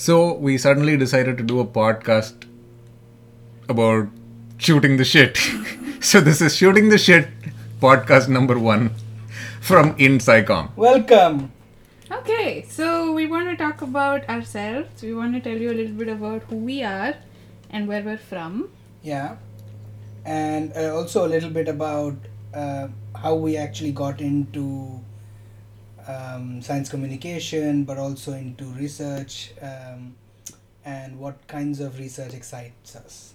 So 0.00 0.32
we 0.32 0.56
suddenly 0.56 0.96
decided 0.96 1.36
to 1.36 1.44
do 1.44 1.60
a 1.60 1.66
podcast 1.66 2.44
about 3.68 4.08
shooting 4.56 4.96
the 4.96 5.04
shit. 5.04 5.36
so 6.00 6.22
this 6.22 6.40
is 6.40 6.56
shooting 6.56 6.88
the 6.88 6.96
shit 6.96 7.28
podcast 7.82 8.26
number 8.26 8.58
one 8.58 8.94
from 9.60 9.94
IndSciComm. 9.96 10.74
Welcome. 10.74 11.52
Okay, 12.10 12.64
so 12.66 13.12
we 13.12 13.26
want 13.26 13.50
to 13.50 13.56
talk 13.62 13.82
about 13.82 14.26
ourselves. 14.26 15.02
We 15.02 15.12
want 15.12 15.34
to 15.34 15.40
tell 15.42 15.60
you 15.60 15.70
a 15.70 15.76
little 15.80 15.92
bit 15.92 16.08
about 16.08 16.44
who 16.44 16.56
we 16.56 16.82
are 16.82 17.14
and 17.68 17.86
where 17.86 18.02
we're 18.02 18.16
from. 18.16 18.70
Yeah. 19.02 19.36
And 20.24 20.72
uh, 20.74 20.96
also 20.96 21.26
a 21.26 21.28
little 21.28 21.50
bit 21.50 21.68
about 21.68 22.16
uh, 22.54 22.88
how 23.14 23.34
we 23.34 23.58
actually 23.58 23.92
got 23.92 24.22
into 24.22 24.98
um, 26.10 26.62
science 26.62 26.88
communication, 26.88 27.84
but 27.84 27.98
also 27.98 28.32
into 28.32 28.64
research 28.64 29.52
um, 29.62 30.14
and 30.84 31.18
what 31.18 31.46
kinds 31.46 31.80
of 31.80 31.98
research 31.98 32.34
excites 32.34 32.96
us. 32.96 33.34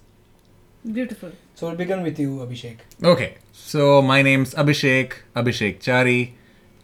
Beautiful. 0.92 1.32
So 1.56 1.68
we'll 1.68 1.76
begin 1.76 2.04
with 2.04 2.20
you, 2.20 2.38
Abhishek. 2.38 2.78
Okay, 3.04 3.38
so 3.52 4.02
my 4.02 4.22
name's 4.22 4.54
Abhishek, 4.54 5.14
Abhishek 5.36 5.80
Chari, 5.80 6.34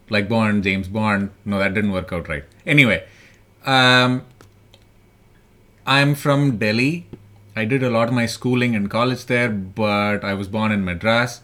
like 0.10 0.28
Bond, 0.28 0.64
James 0.64 0.88
Bond. 0.88 1.30
No, 1.46 1.60
that 1.60 1.74
didn't 1.74 1.92
work 1.92 2.12
out 2.12 2.28
right. 2.28 2.44
Anyway, 2.66 3.04
um, 3.66 4.24
I'm 5.86 6.16
from 6.16 6.58
Delhi. 6.58 7.08
I 7.56 7.66
did 7.66 7.84
a 7.84 7.90
lot 7.90 8.08
of 8.08 8.14
my 8.14 8.26
schooling 8.26 8.76
and 8.76 8.90
college 8.90 9.26
there, 9.26 9.50
but 9.50 10.24
I 10.24 10.34
was 10.34 10.48
born 10.48 10.72
in 10.72 10.84
Madras. 10.84 11.42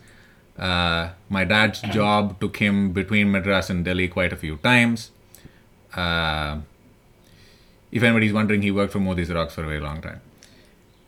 Uh, 0.57 1.09
my 1.29 1.43
dad's 1.43 1.81
job 1.81 2.39
took 2.39 2.57
him 2.57 2.91
between 2.91 3.31
Madras 3.31 3.69
and 3.69 3.85
Delhi 3.85 4.07
quite 4.07 4.33
a 4.33 4.35
few 4.35 4.57
times. 4.57 5.11
Uh, 5.93 6.59
if 7.91 8.03
anybody's 8.03 8.33
wondering, 8.33 8.61
he 8.61 8.71
worked 8.71 8.91
for 8.91 8.99
Modi 8.99 9.25
Xerox 9.25 9.51
for 9.51 9.63
a 9.63 9.67
very 9.67 9.79
long 9.79 10.01
time. 10.01 10.21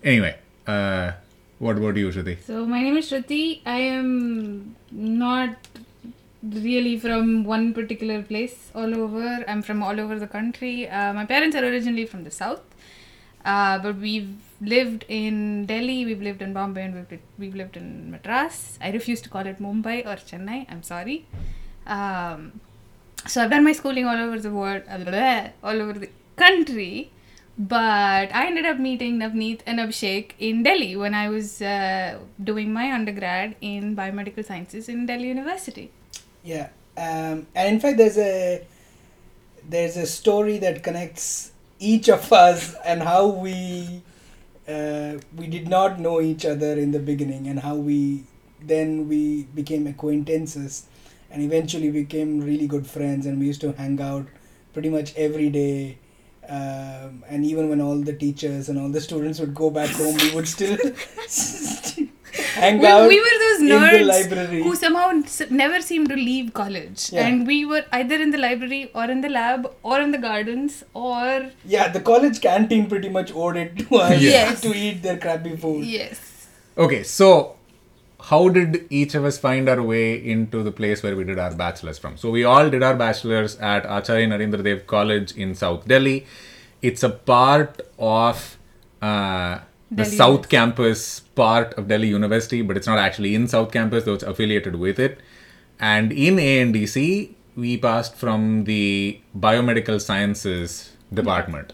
Anyway, 0.03 0.35
uh, 0.67 1.11
what 1.57 1.77
about 1.77 1.97
you, 1.97 2.09
Shruti? 2.09 2.41
So 2.43 2.65
my 2.65 2.81
name 2.81 2.97
is 2.97 3.09
Shruti. 3.11 3.61
I 3.65 3.79
am 3.79 4.75
not 4.91 5.57
really 6.41 6.97
from 6.97 7.43
one 7.43 7.73
particular 7.73 8.21
place 8.21 8.71
all 8.73 8.95
over. 8.95 9.43
I'm 9.47 9.61
from 9.61 9.83
all 9.83 9.99
over 9.99 10.17
the 10.17 10.27
country. 10.27 10.87
Uh, 10.87 11.13
my 11.13 11.25
parents 11.25 11.55
are 11.55 11.65
originally 11.65 12.05
from 12.05 12.23
the 12.23 12.31
south, 12.31 12.61
uh, 13.45 13.79
but 13.79 13.97
we've 13.97 14.35
lived 14.61 15.05
in 15.07 15.65
Delhi, 15.65 16.05
we've 16.05 16.21
lived 16.21 16.41
in 16.41 16.53
Bombay, 16.53 16.83
and 16.83 16.95
we've, 16.95 17.19
we've 17.37 17.55
lived 17.55 17.77
in 17.77 18.11
Madras. 18.11 18.77
I 18.81 18.91
refuse 18.91 19.21
to 19.21 19.29
call 19.29 19.45
it 19.45 19.61
Mumbai 19.61 20.05
or 20.05 20.15
Chennai. 20.15 20.65
I'm 20.69 20.83
sorry. 20.83 21.25
Um, 21.87 22.59
so 23.27 23.43
I've 23.43 23.49
done 23.49 23.63
my 23.63 23.73
schooling 23.73 24.05
all 24.05 24.17
over 24.17 24.39
the 24.39 24.51
world, 24.51 24.83
all 25.63 25.81
over 25.81 25.93
the 25.93 26.09
country. 26.35 27.11
But 27.57 28.33
I 28.33 28.47
ended 28.47 28.65
up 28.65 28.79
meeting 28.79 29.19
Navneet 29.19 29.61
and 29.65 29.79
Abhishek 29.79 30.31
in 30.39 30.63
Delhi 30.63 30.95
when 30.95 31.13
I 31.13 31.27
was 31.27 31.61
uh, 31.61 32.19
doing 32.41 32.71
my 32.71 32.93
undergrad 32.93 33.55
in 33.59 33.97
biomedical 33.97 34.45
sciences 34.45 34.87
in 34.87 35.05
Delhi 35.05 35.27
University. 35.27 35.91
Yeah. 36.41 36.69
Um, 36.95 37.47
and 37.55 37.73
in 37.73 37.79
fact, 37.81 37.97
there's 37.97 38.17
a 38.17 38.65
there's 39.67 39.97
a 39.97 40.05
story 40.05 40.57
that 40.59 40.83
connects 40.83 41.51
each 41.79 42.09
of 42.09 42.31
us 42.31 42.75
and 42.85 43.01
how 43.01 43.27
we 43.27 44.01
uh, 44.67 45.17
we 45.35 45.47
did 45.47 45.67
not 45.67 45.99
know 45.99 46.21
each 46.21 46.45
other 46.45 46.73
in 46.73 46.91
the 46.91 46.99
beginning 46.99 47.47
and 47.47 47.59
how 47.59 47.75
we 47.75 48.23
then 48.61 49.07
we 49.07 49.43
became 49.55 49.87
acquaintances 49.87 50.85
and 51.31 51.41
eventually 51.41 51.89
became 51.89 52.41
really 52.41 52.67
good 52.67 52.85
friends 52.85 53.25
and 53.25 53.39
we 53.39 53.45
used 53.47 53.61
to 53.61 53.71
hang 53.73 53.99
out 54.01 54.27
pretty 54.73 54.89
much 54.89 55.15
every 55.15 55.49
day 55.49 55.97
um, 56.49 57.23
and 57.27 57.45
even 57.45 57.69
when 57.69 57.79
all 57.79 57.97
the 57.97 58.13
teachers 58.13 58.69
and 58.69 58.77
all 58.77 58.89
the 58.89 59.01
students 59.01 59.39
would 59.39 59.55
go 59.55 59.69
back 59.69 59.89
home 59.89 60.15
we 60.17 60.35
would 60.35 60.47
still 60.47 60.77
hang 62.55 62.79
we, 62.79 62.85
out 62.87 63.07
we 63.07 63.19
were 63.19 63.37
those 63.43 63.59
in 63.61 63.67
the 63.67 63.75
nerds 63.75 64.05
library 64.07 64.61
who 64.63 64.75
somehow 64.75 65.11
never 65.49 65.81
seemed 65.81 66.09
to 66.09 66.15
leave 66.15 66.53
college 66.53 67.11
Yeah. 67.11 67.25
and 67.27 67.45
we 67.47 67.65
were 67.65 67.83
either 67.91 68.15
in 68.15 68.31
the 68.31 68.37
library 68.37 68.91
or 68.93 69.05
in 69.05 69.21
the 69.21 69.29
lab 69.29 69.69
or 69.83 69.99
in 69.99 70.11
the 70.11 70.17
gardens 70.17 70.83
or 70.93 71.51
yeah 71.65 71.87
the 71.89 72.01
college 72.01 72.41
canteen 72.41 72.87
pretty 72.87 73.09
much 73.09 73.33
owed 73.33 73.57
it 73.57 73.77
to 73.79 73.95
us 73.97 74.21
Yes. 74.21 74.61
to 74.61 74.73
eat 74.75 75.01
their 75.03 75.17
crappy 75.17 75.55
food 75.55 75.85
yes 75.85 76.25
Okay, 76.77 77.03
so 77.03 77.57
how 78.21 78.47
did 78.47 78.85
each 78.89 79.13
of 79.15 79.25
us 79.25 79.37
find 79.37 79.67
our 79.67 79.81
way 79.83 80.13
into 80.33 80.63
the 80.63 80.71
place 80.71 81.01
where 81.03 81.13
we 81.13 81.25
did 81.25 81.37
our 81.37 81.53
bachelor's 81.53 81.97
from? 81.97 82.15
So 82.15 82.29
we 82.31 82.45
all 82.45 82.69
did 82.69 82.83
our 82.83 82.95
bachelor's 82.95 83.57
at 83.57 83.85
Acharya 83.85 84.27
Narendra 84.27 84.63
Dev 84.63 84.87
College 84.87 85.33
in 85.35 85.55
South 85.55 85.85
Delhi. 85.87 86.25
It's 86.81 87.03
a 87.03 87.09
part 87.09 87.81
of 87.97 88.57
uh, 89.01 89.59
the 89.89 90.03
Delhi 90.03 90.15
South 90.15 90.29
University. 90.29 90.55
Campus 90.55 91.19
part 91.35 91.73
of 91.73 91.87
Delhi 91.87 92.07
University, 92.07 92.61
but 92.61 92.77
it's 92.77 92.87
not 92.87 92.99
actually 92.99 93.35
in 93.35 93.47
South 93.47 93.71
Campus, 93.71 94.03
though 94.03 94.13
it's 94.13 94.23
affiliated 94.23 94.75
with 94.75 94.99
it. 94.99 95.19
And 95.79 96.11
in 96.11 96.35
ANDC, 96.35 97.33
we 97.55 97.77
passed 97.77 98.15
from 98.15 98.65
the 98.65 99.19
Biomedical 99.37 99.99
Sciences 100.01 100.91
department. 101.13 101.73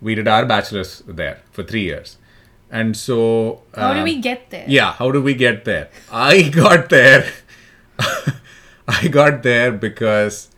We 0.00 0.14
did 0.14 0.28
our 0.28 0.44
bachelor's 0.44 1.02
there 1.06 1.40
for 1.52 1.62
three 1.62 1.82
years. 1.82 2.18
And 2.70 2.96
so. 2.96 3.62
how 3.74 3.94
do 3.94 4.00
uh, 4.00 4.04
we 4.04 4.20
get 4.20 4.50
there 4.50 4.64
yeah, 4.68 4.92
how 4.92 5.10
do 5.10 5.22
we 5.22 5.34
get 5.34 5.64
there? 5.64 5.88
I 6.10 6.42
got 6.62 6.90
there. 6.90 7.30
I 8.88 9.08
got 9.08 9.42
there 9.42 9.72
because 9.72 10.50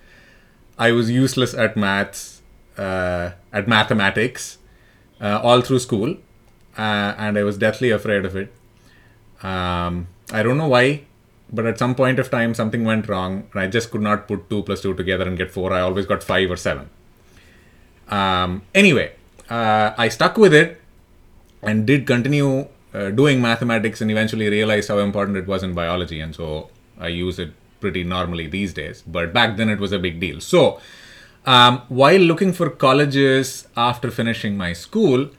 I 0.79 0.93
was 0.93 1.11
useless 1.11 1.55
at 1.55 1.77
maths, 1.77 2.43
uh, 2.77 3.31
at 3.53 3.69
mathematics, 3.69 4.59
uh, 5.21 5.41
all 5.43 5.61
through 5.61 5.79
school, 5.79 6.17
uh, 6.79 7.15
and 7.19 7.37
I 7.37 7.43
was 7.43 7.59
deathly 7.59 7.91
afraid 7.91 8.25
of 8.25 8.37
it. 8.37 8.53
Um, 9.43 10.09
I 10.33 10.43
don't 10.43 10.57
know 10.57 10.69
why, 10.69 11.03
but 11.53 11.67
at 11.67 11.79
some 11.79 11.95
point 11.95 12.19
of 12.19 12.31
time 12.31 12.55
something 12.55 12.85
went 12.85 13.09
wrong, 13.09 13.49
and 13.53 13.61
I 13.61 13.67
just 13.67 13.91
could 13.91 14.03
not 14.03 14.29
put 14.29 14.49
two 14.49 14.63
plus 14.63 14.83
two 14.83 14.95
together 14.95 15.27
and 15.27 15.37
get 15.37 15.51
four. 15.51 15.73
I 15.73 15.81
always 15.81 16.07
got 16.07 16.23
five 16.23 16.51
or 16.51 16.57
seven. 16.57 16.89
Um, 18.09 18.63
anyway, 18.75 19.13
uh, 19.51 19.93
I 19.99 20.09
stuck 20.09 20.39
with 20.39 20.55
it 20.55 20.81
and 21.63 21.87
did 21.87 22.07
continue 22.07 22.69
uh, 22.95 23.11
doing 23.11 23.41
mathematics 23.41 24.01
and 24.01 24.11
eventually 24.11 24.49
realized 24.49 24.89
how 24.89 24.99
important 24.99 25.37
it 25.37 25.47
was 25.47 25.63
in 25.63 25.75
biology 25.75 26.21
and 26.21 26.35
so 26.35 26.71
i 26.99 27.09
use 27.09 27.39
it 27.39 27.53
pretty 27.81 28.03
normally 28.03 28.47
these 28.47 28.73
days 28.73 29.03
but 29.07 29.33
back 29.33 29.57
then 29.57 29.69
it 29.69 29.79
was 29.79 29.93
a 29.93 29.99
big 29.99 30.19
deal 30.21 30.41
so 30.41 30.81
um, 31.47 31.83
while 31.89 32.21
looking 32.21 32.53
for 32.53 32.69
colleges 32.69 33.69
after 33.77 34.11
finishing 34.11 34.57
my 34.57 34.73
school 34.73 35.31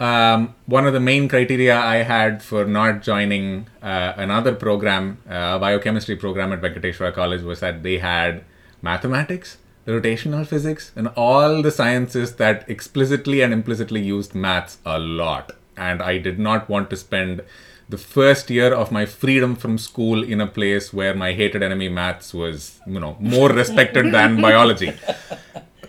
um, 0.00 0.54
one 0.66 0.86
of 0.86 0.92
the 0.92 1.00
main 1.00 1.28
criteria 1.28 1.76
i 1.76 1.96
had 1.96 2.42
for 2.42 2.64
not 2.64 3.02
joining 3.02 3.66
uh, 3.82 4.12
another 4.16 4.54
program 4.54 5.18
uh, 5.28 5.54
a 5.56 5.58
biochemistry 5.58 6.16
program 6.16 6.52
at 6.52 6.60
venkateshwara 6.60 7.12
college 7.12 7.42
was 7.42 7.60
that 7.60 7.82
they 7.82 7.98
had 7.98 8.44
mathematics 8.82 9.56
rotational 9.86 10.46
physics 10.46 10.92
and 10.96 11.08
all 11.08 11.62
the 11.62 11.70
sciences 11.70 12.36
that 12.36 12.68
explicitly 12.68 13.42
and 13.42 13.52
implicitly 13.52 14.00
used 14.00 14.34
maths 14.34 14.78
a 14.84 14.98
lot. 14.98 15.52
And 15.76 16.02
i 16.02 16.18
did 16.18 16.38
not 16.38 16.68
want 16.68 16.90
to 16.90 16.96
spend 16.96 17.42
the 17.88 17.98
first 17.98 18.48
year 18.48 18.72
of 18.72 18.90
my 18.90 19.04
freedom 19.04 19.54
from 19.54 19.76
school 19.76 20.22
in 20.22 20.40
a 20.40 20.46
place 20.46 20.92
where 20.92 21.14
my 21.14 21.32
hated 21.34 21.62
enemy 21.62 21.88
maths 21.88 22.32
was 22.32 22.80
you 22.86 23.00
know 23.00 23.16
more 23.20 23.50
respected 23.62 24.12
than 24.12 24.40
biology 24.40 24.92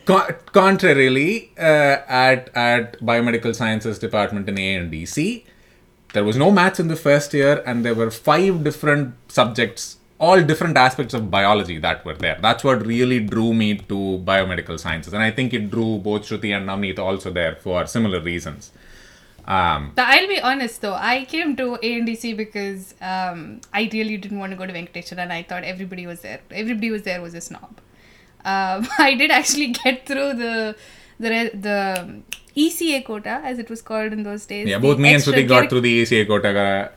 Con- 0.05 0.35
contrarily 0.53 1.51
uh, 1.57 1.97
at 2.07 2.49
at 2.55 2.99
biomedical 2.99 3.55
sciences 3.55 3.97
department 3.99 4.47
in 4.47 4.55
ANDC 4.55 5.43
there 6.13 6.23
was 6.23 6.37
no 6.37 6.49
maths 6.49 6.79
in 6.79 6.87
the 6.87 6.95
first 6.95 7.33
year 7.33 7.61
and 7.65 7.83
there 7.83 7.93
were 7.93 8.09
five 8.09 8.63
different 8.63 9.15
subjects 9.27 9.97
all 10.17 10.41
different 10.41 10.77
aspects 10.77 11.13
of 11.13 11.29
biology 11.29 11.77
that 11.77 12.05
were 12.05 12.13
there 12.25 12.37
that's 12.41 12.63
what 12.63 12.85
really 12.85 13.19
drew 13.19 13.53
me 13.53 13.69
to 13.77 13.97
biomedical 14.29 14.79
sciences 14.79 15.13
and 15.13 15.21
i 15.21 15.29
think 15.29 15.53
it 15.53 15.69
drew 15.69 15.97
both 15.97 16.21
shruti 16.29 16.55
and 16.57 16.69
navneet 16.69 16.99
also 17.07 17.31
there 17.39 17.55
for 17.55 17.85
similar 17.85 18.21
reasons 18.21 18.71
um, 19.47 19.93
I'll 19.95 20.27
be 20.27 20.41
honest 20.41 20.81
though, 20.81 20.95
I 20.95 21.25
came 21.25 21.55
to 21.57 21.77
ANDC 21.83 22.35
because 22.35 22.95
um, 22.99 23.61
I 23.71 23.87
really 23.93 24.17
didn't 24.17 24.39
want 24.39 24.51
to 24.53 24.57
go 24.57 24.65
to 24.65 24.73
Venkateshwara 24.73 25.19
and 25.19 25.31
I 25.31 25.43
thought 25.43 25.63
everybody 25.63 26.07
was 26.07 26.21
there. 26.21 26.39
Everybody 26.49 26.89
was 26.89 27.03
there 27.03 27.21
was 27.21 27.35
a 27.35 27.41
snob. 27.41 27.79
Um, 28.53 28.87
I 28.99 29.15
did 29.15 29.31
actually 29.31 29.67
get 29.83 30.05
through 30.05 30.33
the 30.33 30.75
the 31.19 31.29
the 31.53 32.21
ECA 32.55 33.03
quota 33.03 33.41
as 33.43 33.59
it 33.59 33.69
was 33.69 33.81
called 33.81 34.13
in 34.13 34.23
those 34.23 34.45
days. 34.45 34.67
yeah 34.67 34.79
both 34.79 34.97
me 34.97 35.09
and 35.09 35.17
extra 35.17 35.43
got 35.43 35.69
through 35.69 35.81
the 35.81 36.03
ECA 36.03 36.25
quota 36.25 36.51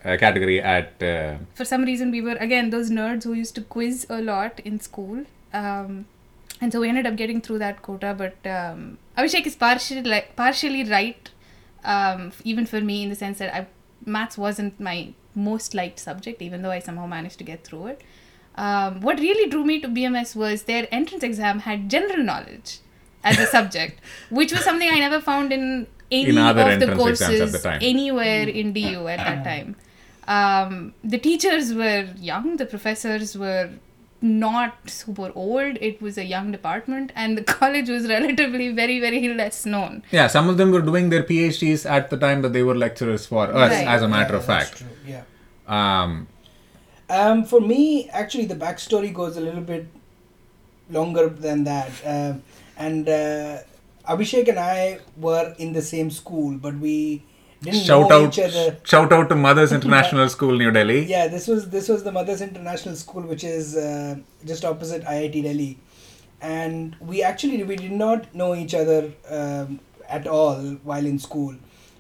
uh, 0.05 0.17
category 0.17 0.61
at 0.61 1.03
uh, 1.03 1.37
For 1.55 1.65
some 1.65 1.85
reason, 1.85 2.11
we 2.11 2.21
were 2.21 2.37
again 2.49 2.71
those 2.71 2.91
nerds 2.91 3.25
who 3.25 3.33
used 3.33 3.55
to 3.57 3.63
quiz 3.63 4.07
a 4.09 4.21
lot 4.21 4.61
in 4.61 4.79
school. 4.81 5.25
Um, 5.53 6.07
and 6.61 6.73
so 6.73 6.81
we 6.81 6.89
ended 6.89 7.07
up 7.07 7.17
getting 7.17 7.41
through 7.41 7.59
that 7.61 7.83
quota, 7.83 8.15
but 8.19 8.47
um, 8.51 8.99
Abhishek 9.17 9.47
is 9.47 9.57
partially 9.57 10.03
like 10.03 10.35
partially 10.37 10.85
right, 10.85 11.31
um, 11.85 12.33
even 12.45 12.67
for 12.67 12.81
me 12.81 13.03
in 13.05 13.09
the 13.11 13.17
sense 13.17 13.39
that 13.39 13.55
I 13.55 13.67
maths 14.05 14.37
wasn't 14.37 14.79
my 14.81 15.13
most 15.35 15.75
liked 15.75 15.99
subject, 16.01 16.43
even 16.43 16.63
though 16.63 16.71
I 16.71 16.81
somehow 16.81 17.07
managed 17.07 17.39
to 17.39 17.45
get 17.45 17.65
through 17.65 17.87
it. 17.89 18.01
Um, 18.67 19.01
what 19.07 19.19
really 19.21 19.49
drew 19.51 19.65
me 19.65 19.81
to 19.81 19.89
BMS 19.89 20.35
was 20.45 20.63
their 20.71 20.87
entrance 21.01 21.23
exam 21.23 21.61
had 21.61 21.89
general 21.89 22.23
knowledge, 22.31 22.79
as 23.25 23.39
a 23.39 23.47
subject, 23.47 24.01
which 24.39 24.53
was 24.53 24.63
something 24.65 24.89
I 24.89 24.99
never 24.99 25.21
found 25.21 25.53
in 25.53 25.65
any 26.11 26.31
In 26.31 26.39
other 26.39 26.63
of 26.63 26.67
the 26.67 26.73
entrance 26.73 26.91
at 26.93 26.97
courses 27.29 27.53
the 27.53 27.59
time. 27.59 27.79
anywhere 27.83 28.49
in 28.49 28.73
DU 28.73 29.07
at 29.09 29.19
that 29.29 29.45
time. 29.45 29.77
Um, 30.37 30.95
the 31.05 31.19
teachers 31.19 31.73
were 31.73 32.09
young, 32.31 32.57
the 32.57 32.67
professors 32.67 33.37
were 33.39 33.71
not 34.21 34.91
super 34.91 35.31
old. 35.35 35.77
It 35.81 36.03
was 36.03 36.19
a 36.19 36.25
young 36.25 36.51
department, 36.51 37.13
and 37.15 37.39
the 37.39 37.45
college 37.59 37.89
was 37.89 38.09
relatively 38.09 38.73
very, 38.73 38.99
very 39.01 39.29
less 39.43 39.65
known. 39.65 40.03
Yeah, 40.11 40.27
some 40.27 40.49
of 40.49 40.57
them 40.57 40.73
were 40.73 40.83
doing 40.83 41.11
their 41.11 41.23
PhDs 41.23 41.89
at 41.89 42.11
the 42.11 42.17
time 42.17 42.43
that 42.43 42.53
they 42.53 42.65
were 42.65 42.75
lecturers 42.75 43.27
for 43.27 43.45
us, 43.47 43.71
Right. 43.71 43.87
as 43.87 44.03
a 44.03 44.09
matter 44.09 44.35
Yeah, 44.35 44.39
of 44.41 44.47
that's 44.47 44.69
fact. 44.71 44.79
true, 44.79 44.89
Yeah. 45.07 45.23
Um, 45.69 46.27
Um, 47.11 47.45
for 47.45 47.61
me, 47.61 48.09
actually, 48.11 48.45
the 48.47 48.55
backstory 48.55 49.13
goes 49.13 49.37
a 49.37 49.41
little 49.41 49.63
bit 49.63 49.87
longer 50.91 51.29
than 51.29 51.65
that. 51.65 51.91
Um, 52.05 52.43
and 52.77 53.09
uh, 53.09 53.59
Abhishek 54.09 54.49
and 54.49 54.59
I 54.59 55.01
were 55.17 55.55
in 55.59 55.73
the 55.73 55.83
same 55.83 56.11
school, 56.11 56.57
but 56.57 56.75
we 56.75 57.23
didn't 57.63 57.85
shout 57.85 58.09
know 58.11 58.25
out, 58.25 58.39
each 58.39 58.45
other. 58.45 58.79
shout 58.85 59.13
out 59.13 59.29
to 59.31 59.35
Mothers 59.35 59.73
International 59.81 60.29
School, 60.29 60.57
New 60.57 60.71
Delhi. 60.71 61.05
Yeah, 61.05 61.29
this 61.29 61.47
was 61.49 61.69
this 61.71 61.89
was 61.89 62.05
the 62.05 62.13
Mothers 62.13 62.41
International 62.41 62.95
School, 62.95 63.23
which 63.23 63.45
is 63.45 63.77
uh, 63.77 64.17
just 64.45 64.65
opposite 64.65 65.03
IIT 65.05 65.43
Delhi, 65.43 65.79
and 66.41 66.97
we 67.01 67.23
actually 67.23 67.63
we 67.65 67.77
did 67.77 67.93
not 67.93 68.35
know 68.35 68.55
each 68.55 68.75
other 68.75 69.13
um, 69.31 69.81
at 70.09 70.27
all 70.27 70.61
while 70.85 71.05
in 71.05 71.19
school, 71.19 71.55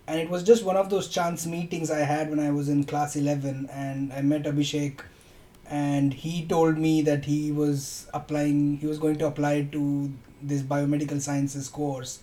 and 0.08 0.18
it 0.18 0.30
was 0.30 0.42
just 0.42 0.64
one 0.64 0.76
of 0.76 0.88
those 0.88 1.06
chance 1.08 1.46
meetings 1.46 1.90
I 1.90 1.98
had 1.98 2.30
when 2.30 2.40
I 2.40 2.50
was 2.50 2.68
in 2.70 2.84
class 2.84 3.14
eleven, 3.14 3.68
and 3.70 4.10
I 4.12 4.22
met 4.22 4.44
Abhishek, 4.44 5.00
and 5.68 6.14
he 6.14 6.46
told 6.46 6.78
me 6.78 7.02
that 7.02 7.26
he 7.26 7.52
was 7.52 8.06
applying, 8.14 8.78
he 8.78 8.86
was 8.86 8.98
going 8.98 9.18
to 9.18 9.26
apply 9.26 9.68
to 9.72 10.10
this 10.42 10.62
biomedical 10.62 11.20
sciences 11.20 11.68
course 11.68 12.20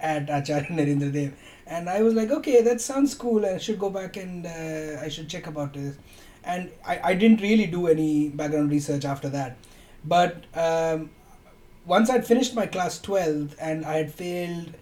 at 0.00 0.30
Acharya 0.30 0.64
Narendra 0.70 1.12
Dev. 1.12 1.34
And 1.66 1.90
I 1.90 2.00
was 2.00 2.14
like, 2.14 2.30
okay, 2.30 2.62
that 2.62 2.80
sounds 2.80 3.14
cool. 3.14 3.44
I 3.44 3.58
should 3.58 3.78
go 3.78 3.90
back 3.90 4.16
and 4.16 4.46
uh, 4.46 5.00
I 5.02 5.08
should 5.08 5.28
check 5.28 5.46
about 5.46 5.74
this. 5.74 5.96
And 6.44 6.70
I, 6.86 7.00
I 7.02 7.14
didn't 7.14 7.40
really 7.42 7.66
do 7.66 7.88
any 7.88 8.28
background 8.28 8.70
research 8.70 9.04
after 9.04 9.28
that. 9.30 9.56
But 10.04 10.44
um, 10.54 11.10
once 11.84 12.08
I'd 12.08 12.26
finished 12.26 12.54
my 12.54 12.66
class 12.66 13.00
12 13.00 13.56
and 13.60 13.84
I 13.84 13.96
had 13.98 14.14
failed 14.14 14.74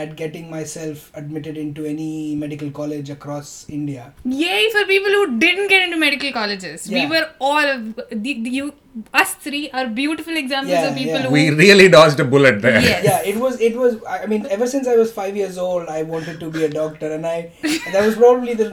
at 0.00 0.12
getting 0.16 0.44
myself 0.50 1.00
admitted 1.14 1.58
into 1.62 1.84
any 1.84 2.34
medical 2.34 2.70
college 2.70 3.10
across 3.14 3.66
India. 3.68 4.04
Yay 4.24 4.70
for 4.74 4.84
people 4.86 5.10
who 5.10 5.38
didn't 5.38 5.68
get 5.68 5.82
into 5.82 5.98
medical 5.98 6.32
colleges. 6.32 6.86
Yeah. 6.88 7.04
We 7.04 7.10
were 7.10 7.28
all 7.38 7.66
of 7.72 7.96
the, 7.96 8.06
the, 8.16 8.30
you, 8.58 8.72
us 9.12 9.34
three 9.34 9.70
are 9.72 9.86
beautiful 9.88 10.34
examples 10.36 10.72
Yeah, 10.72 10.88
of 10.88 10.94
people 10.96 11.12
yeah. 11.20 11.22
who. 11.26 11.32
We 11.32 11.50
really 11.50 11.88
dodged 11.88 12.20
a 12.20 12.24
bullet 12.24 12.62
there. 12.62 12.80
Yes. 12.80 13.04
yeah 13.04 13.22
it 13.32 13.36
was 13.44 13.60
it 13.60 13.76
was 13.82 13.98
i 14.14 14.16
I 14.22 14.26
mean 14.32 14.46
ever 14.56 14.66
since 14.72 14.88
i 14.94 14.96
was 15.02 15.12
five 15.20 15.36
years 15.42 15.58
old 15.66 15.88
i 15.98 16.02
wanted 16.14 16.40
to 16.40 16.50
be 16.56 16.64
a 16.64 16.70
doctor 16.78 17.12
and 17.18 17.26
i 17.34 17.36
and 17.64 17.94
that 17.94 18.04
was 18.06 18.16
probably 18.24 18.54
the 18.62 18.68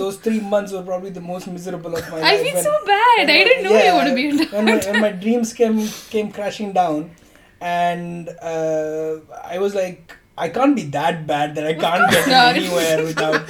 those 0.00 0.16
three 0.24 0.40
months 0.54 0.72
were 0.72 0.82
probably 0.82 1.10
the 1.18 1.20
most 1.28 1.46
miserable 1.48 1.94
of 2.00 2.08
my 2.10 2.18
I 2.18 2.20
life 2.20 2.32
I 2.40 2.42
feel 2.44 2.54
when- 2.54 2.64
so 2.64 2.76
bad. 2.94 3.30
I 3.36 3.44
didn't 3.44 3.64
know 3.64 3.76
you 3.84 3.94
want 4.00 4.08
to 4.08 4.14
be 4.14 4.26
a 4.30 4.46
when 4.56 4.64
my, 4.66 4.76
when 4.90 5.00
my 5.06 5.12
dreams 5.24 5.52
came 5.60 5.78
came 6.16 6.30
crashing 6.38 6.72
down 6.72 7.10
and 7.60 8.28
uh, 8.52 9.16
i 9.54 9.58
was 9.58 9.74
like 9.74 10.15
i 10.38 10.48
can't 10.48 10.76
be 10.76 10.84
that 10.98 11.26
bad 11.26 11.54
that 11.54 11.66
i 11.66 11.74
can't 11.74 12.10
get 12.10 12.28
not. 12.28 12.56
anywhere 12.56 13.02
without 13.04 13.42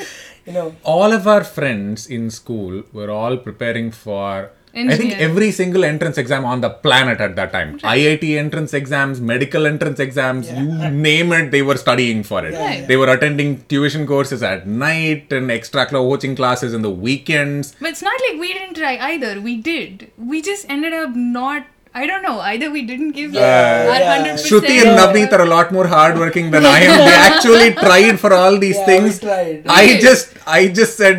you 0.47 0.53
know 0.53 0.75
all 0.83 1.13
of 1.13 1.27
our 1.27 1.45
friends 1.45 2.07
in 2.07 2.31
school 2.31 2.83
were 2.93 3.11
all 3.11 3.37
preparing 3.37 3.91
for 3.91 4.51
I 4.77 4.97
think 4.97 5.19
every 5.19 5.53
single 5.53 5.85
entrance 5.85 6.19
exam 6.19 6.45
on 6.45 6.61
the 6.61 6.69
planet 6.69 7.19
at 7.19 7.35
that 7.37 7.51
time. 7.51 7.79
IIT 7.81 8.37
entrance 8.37 8.75
exams, 8.75 9.21
medical 9.23 9.67
entrance 9.67 9.99
exams, 9.99 10.49
Yeah. 10.49 10.61
you 10.61 10.91
name 10.91 11.33
it, 11.33 11.51
they 11.51 11.63
were 11.63 11.79
studying 11.79 12.23
for 12.23 12.45
it. 12.45 12.53
Yeah, 12.53 12.73
yeah. 12.75 12.87
They 12.87 12.99
were 12.99 13.09
attending 13.09 13.65
tuition 13.69 14.07
courses 14.07 14.43
at 14.43 14.67
night 14.67 15.33
and 15.33 15.51
extra 15.51 15.87
coaching 15.87 16.37
classes 16.37 16.75
in 16.75 16.83
the 16.83 16.91
weekends. 16.91 17.75
But 17.81 17.91
it's 17.91 18.03
not 18.03 18.21
like 18.29 18.39
we 18.39 18.53
didn't 18.53 18.75
try 18.75 18.99
either. 18.99 19.41
We 19.41 19.57
did. 19.57 20.11
We 20.19 20.43
just 20.43 20.69
ended 20.69 20.93
up 20.93 21.17
not. 21.17 21.67
I 22.01 22.07
don't 22.09 22.25
know. 22.27 22.39
Either 22.53 22.67
we 22.71 22.83
didn't 22.89 23.13
give 23.19 23.33
Yeah, 23.35 23.43
our 23.91 23.99
yeah. 24.01 24.09
hundred 24.17 24.33
percent. 24.33 24.65
Shruti 24.65 24.75
and 24.83 24.99
Navneet 25.01 25.33
are 25.37 25.43
a 25.45 25.51
lot 25.53 25.73
more 25.77 25.87
hardworking 25.93 26.51
than 26.55 26.67
I 26.71 26.81
am. 26.89 26.99
They 27.09 27.17
actually 27.29 27.69
tried 27.85 28.21
for 28.25 28.33
all 28.41 28.59
these 28.65 28.77
Yeah, 28.81 28.91
things. 28.91 29.21
tried. 29.21 29.63
I 29.67 29.99
just, 30.09 30.35
I 30.59 30.61
just 30.81 30.97
said, 31.05 31.19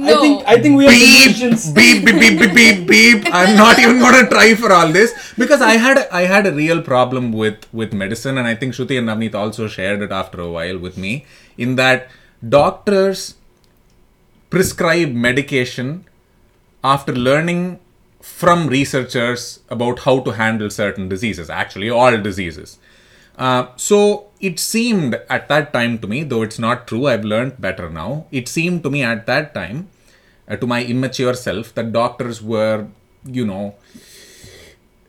No. 0.00 0.04
i 0.10 0.12
think 0.20 0.36
i 0.52 0.54
think 0.64 0.76
we 0.80 0.84
are 0.90 0.92
the 0.92 1.00
beep, 1.00 1.24
musicians 1.24 1.64
beep, 1.78 1.98
beep, 2.04 2.18
beep, 2.20 2.36
beep, 2.42 2.52
beep, 2.58 2.78
beep. 2.92 3.26
I'm 3.40 3.50
not 3.58 3.80
even 3.82 3.98
gonna 4.04 4.22
try 4.30 4.44
for 4.62 4.70
all 4.76 4.92
this 4.94 5.10
because 5.42 5.64
I 5.66 5.72
had 5.86 5.98
I 6.20 6.22
had 6.30 6.46
a 6.50 6.52
real 6.60 6.80
problem 6.86 7.26
with 7.40 7.66
with 7.80 7.92
medicine, 8.02 8.38
and 8.42 8.48
I 8.52 8.54
think 8.62 8.76
Shruti 8.78 8.96
and 9.00 9.10
Navneet 9.12 9.36
also 9.42 9.66
shared 9.74 10.06
it 10.06 10.14
after 10.20 10.40
a 10.46 10.48
while 10.54 10.78
with 10.86 10.96
me. 11.06 11.12
In 11.66 11.76
that 11.82 12.08
doctors 12.56 13.26
prescribe 14.56 15.12
medication 15.28 15.92
after 16.94 17.12
learning 17.28 17.62
from 18.22 18.68
researchers 18.68 19.60
about 19.68 20.00
how 20.00 20.20
to 20.20 20.30
handle 20.30 20.70
certain 20.70 21.08
diseases. 21.08 21.50
Actually, 21.50 21.90
all 21.90 22.16
diseases. 22.18 22.78
Uh, 23.36 23.66
so 23.76 24.26
it 24.40 24.60
seemed 24.60 25.20
at 25.28 25.48
that 25.48 25.72
time 25.72 25.98
to 25.98 26.06
me, 26.06 26.22
though 26.22 26.42
it's 26.42 26.58
not 26.58 26.86
true, 26.86 27.06
I've 27.06 27.24
learned 27.24 27.60
better 27.60 27.90
now. 27.90 28.26
It 28.30 28.48
seemed 28.48 28.82
to 28.84 28.90
me 28.90 29.02
at 29.02 29.26
that 29.26 29.54
time, 29.54 29.88
uh, 30.48 30.56
to 30.56 30.66
my 30.66 30.84
immature 30.84 31.34
self, 31.34 31.74
that 31.74 31.92
doctors 31.92 32.42
were, 32.42 32.86
you 33.24 33.44
know, 33.44 33.74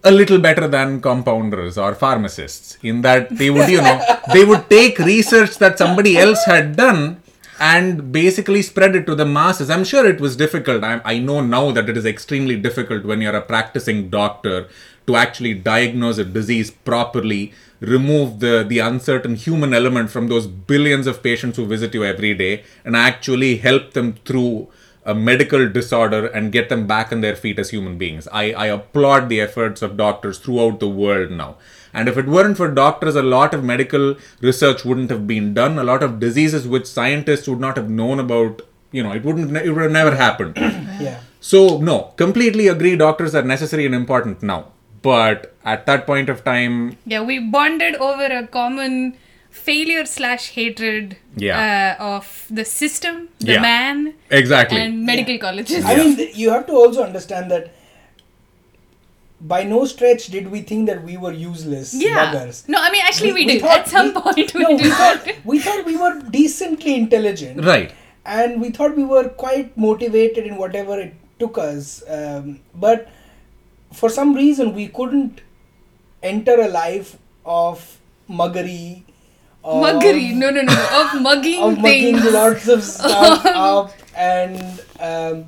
a 0.04 0.12
little 0.12 0.40
better 0.40 0.68
than 0.68 1.02
compounders 1.02 1.78
or 1.78 1.96
pharmacists 1.96 2.78
in 2.84 3.02
that 3.02 3.30
they 3.38 3.50
would, 3.50 3.70
you 3.70 3.82
know, 3.82 4.02
they 4.34 4.44
would 4.44 4.70
take 4.70 5.00
research 5.00 5.58
that 5.60 5.78
somebody 5.78 6.18
else 6.18 6.44
had 6.46 6.76
done 6.76 7.23
and 7.60 8.12
basically 8.12 8.62
spread 8.62 8.96
it 8.96 9.06
to 9.06 9.16
the 9.16 9.26
masses. 9.26 9.70
I'm 9.70 9.84
sure 9.84 10.06
it 10.06 10.20
was 10.20 10.36
difficult. 10.36 10.84
I, 10.84 11.02
I 11.06 11.20
know 11.20 11.42
now 11.42 11.72
that 11.72 11.90
it 11.90 11.98
is 11.98 12.06
extremely 12.06 12.56
difficult 12.56 13.06
when 13.06 13.22
you're 13.22 13.36
a 13.36 13.42
practicing 13.42 14.10
doctor 14.10 14.68
to 15.08 15.16
actually 15.16 15.54
diagnose 15.54 16.18
a 16.18 16.24
disease 16.24 16.72
properly, 16.72 17.54
remove 17.80 18.40
the, 18.40 18.66
the 18.68 18.80
uncertain 18.80 19.36
human 19.36 19.74
element 19.74 20.10
from 20.10 20.30
those 20.30 20.48
billions 20.48 21.08
of 21.08 21.22
patients 21.22 21.58
who 21.58 21.66
visit 21.66 21.94
you 21.94 22.04
every 22.04 22.34
day, 22.34 22.64
and 22.86 22.96
actually 22.96 23.58
help 23.58 23.94
them 23.94 24.14
through 24.26 24.68
a 25.06 25.14
medical 25.14 25.68
disorder 25.68 26.28
and 26.28 26.54
get 26.54 26.70
them 26.70 26.88
back 26.88 27.12
on 27.12 27.20
their 27.20 27.36
feet 27.36 27.60
as 27.60 27.72
human 27.72 27.98
beings. 27.98 28.28
I, 28.32 28.54
I 28.54 28.68
applaud 28.68 29.28
the 29.28 29.42
efforts 29.42 29.82
of 29.82 29.98
doctors 29.98 30.38
throughout 30.40 30.80
the 30.80 30.88
world 30.88 31.32
now. 31.32 31.58
And 31.94 32.10
if 32.10 32.18
it 32.18 32.26
weren't 32.28 32.58
for 32.58 32.70
doctors, 32.70 33.16
a 33.16 33.22
lot 33.22 33.54
of 33.54 33.64
medical 33.64 34.16
research 34.42 34.84
wouldn't 34.84 35.10
have 35.12 35.28
been 35.28 35.54
done. 35.54 35.78
A 35.78 35.84
lot 35.84 36.02
of 36.04 36.20
diseases 36.20 36.68
which 36.68 36.88
scientists 36.88 37.48
would 37.48 37.60
not 37.60 37.78
have 37.78 37.90
known 37.90 38.20
about, 38.20 38.62
you 38.92 39.04
know, 39.04 39.12
it 39.12 39.24
wouldn't, 39.24 39.56
it 39.56 39.70
would 39.72 39.84
have 39.84 39.92
never 39.92 40.16
happened. 40.16 40.56
yeah 41.00 41.20
so, 41.40 41.78
no, 41.78 42.14
completely 42.16 42.68
agree. 42.70 42.96
Doctors 42.96 43.36
are 43.36 43.42
necessary 43.44 43.86
and 43.86 43.94
important 43.94 44.42
now. 44.42 44.68
But 45.02 45.54
at 45.66 45.86
that 45.88 46.06
point 46.08 46.30
of 46.30 46.46
time, 46.46 46.98
Yeah, 47.06 47.22
we 47.22 47.38
bonded 47.40 47.96
over 47.96 48.24
a 48.26 48.48
common 48.48 49.18
failure 49.50 50.06
slash 50.06 50.52
hatred 50.52 51.18
Yeah. 51.36 51.98
uh, 52.00 52.04
of 52.04 52.46
the 52.50 52.64
system, 52.64 53.28
the 53.40 53.54
Yeah. 53.54 53.62
man, 53.62 54.14
exactly. 54.32 54.80
and 54.80 55.04
medical 55.06 55.38
colleges. 55.38 55.84
I 55.86 55.98
mean, 55.98 56.16
th- 56.16 56.36
you 56.38 56.50
have 56.52 56.66
to 56.68 56.74
also 56.74 57.04
understand 57.04 57.52
that 57.52 57.74
by 59.52 59.64
no 59.64 59.84
stretch 59.86 60.28
did 60.28 60.48
we 60.52 60.62
think 60.62 60.88
that 60.90 61.04
we 61.04 61.18
were 61.18 61.32
useless 61.34 61.94
yeah. 61.94 62.34
buggers. 62.34 62.68
No, 62.70 62.80
I 62.82 62.92
mean, 62.92 63.02
actually, 63.06 63.34
we, 63.34 63.46
did. 63.46 63.62
thought- 63.62 63.80
At 63.80 63.90
some 63.90 64.08
we- 64.14 64.22
point, 64.22 64.54
we 64.54 64.62
no, 64.64 64.78
did. 64.78 64.94
thought, 64.94 65.28
we 65.44 65.60
thought 65.60 65.86
we 65.86 65.98
were 65.98 66.14
decently 66.38 66.96
intelligent. 66.96 67.64
right. 67.66 67.92
And 68.26 68.62
we 68.62 68.70
thought 68.70 68.96
we 68.96 69.04
were 69.04 69.28
quite 69.28 69.78
motivated 69.78 70.46
in 70.48 70.56
whatever 70.56 70.98
it 70.98 71.14
took 71.40 71.58
us. 71.58 72.02
Um, 72.08 72.62
but 72.74 73.10
for 73.92 74.10
some 74.10 74.34
reason, 74.34 74.74
we 74.74 74.88
couldn't 74.88 75.42
enter 76.22 76.56
a 76.62 76.70
life 76.70 77.18
of 77.46 77.98
muggery. 78.30 79.04
Of, 79.62 79.84
Muggery. 79.84 80.34
No, 80.36 80.50
no, 80.52 80.62
no. 80.62 80.74
Of 81.02 81.22
mugging 81.28 81.62
Of 81.62 81.78
mugging 81.80 82.18
things. 82.20 82.34
lots 82.34 82.68
of 82.70 82.82
stuff 82.84 83.46
up 83.68 83.92
and. 84.16 84.82
Um, 85.02 85.46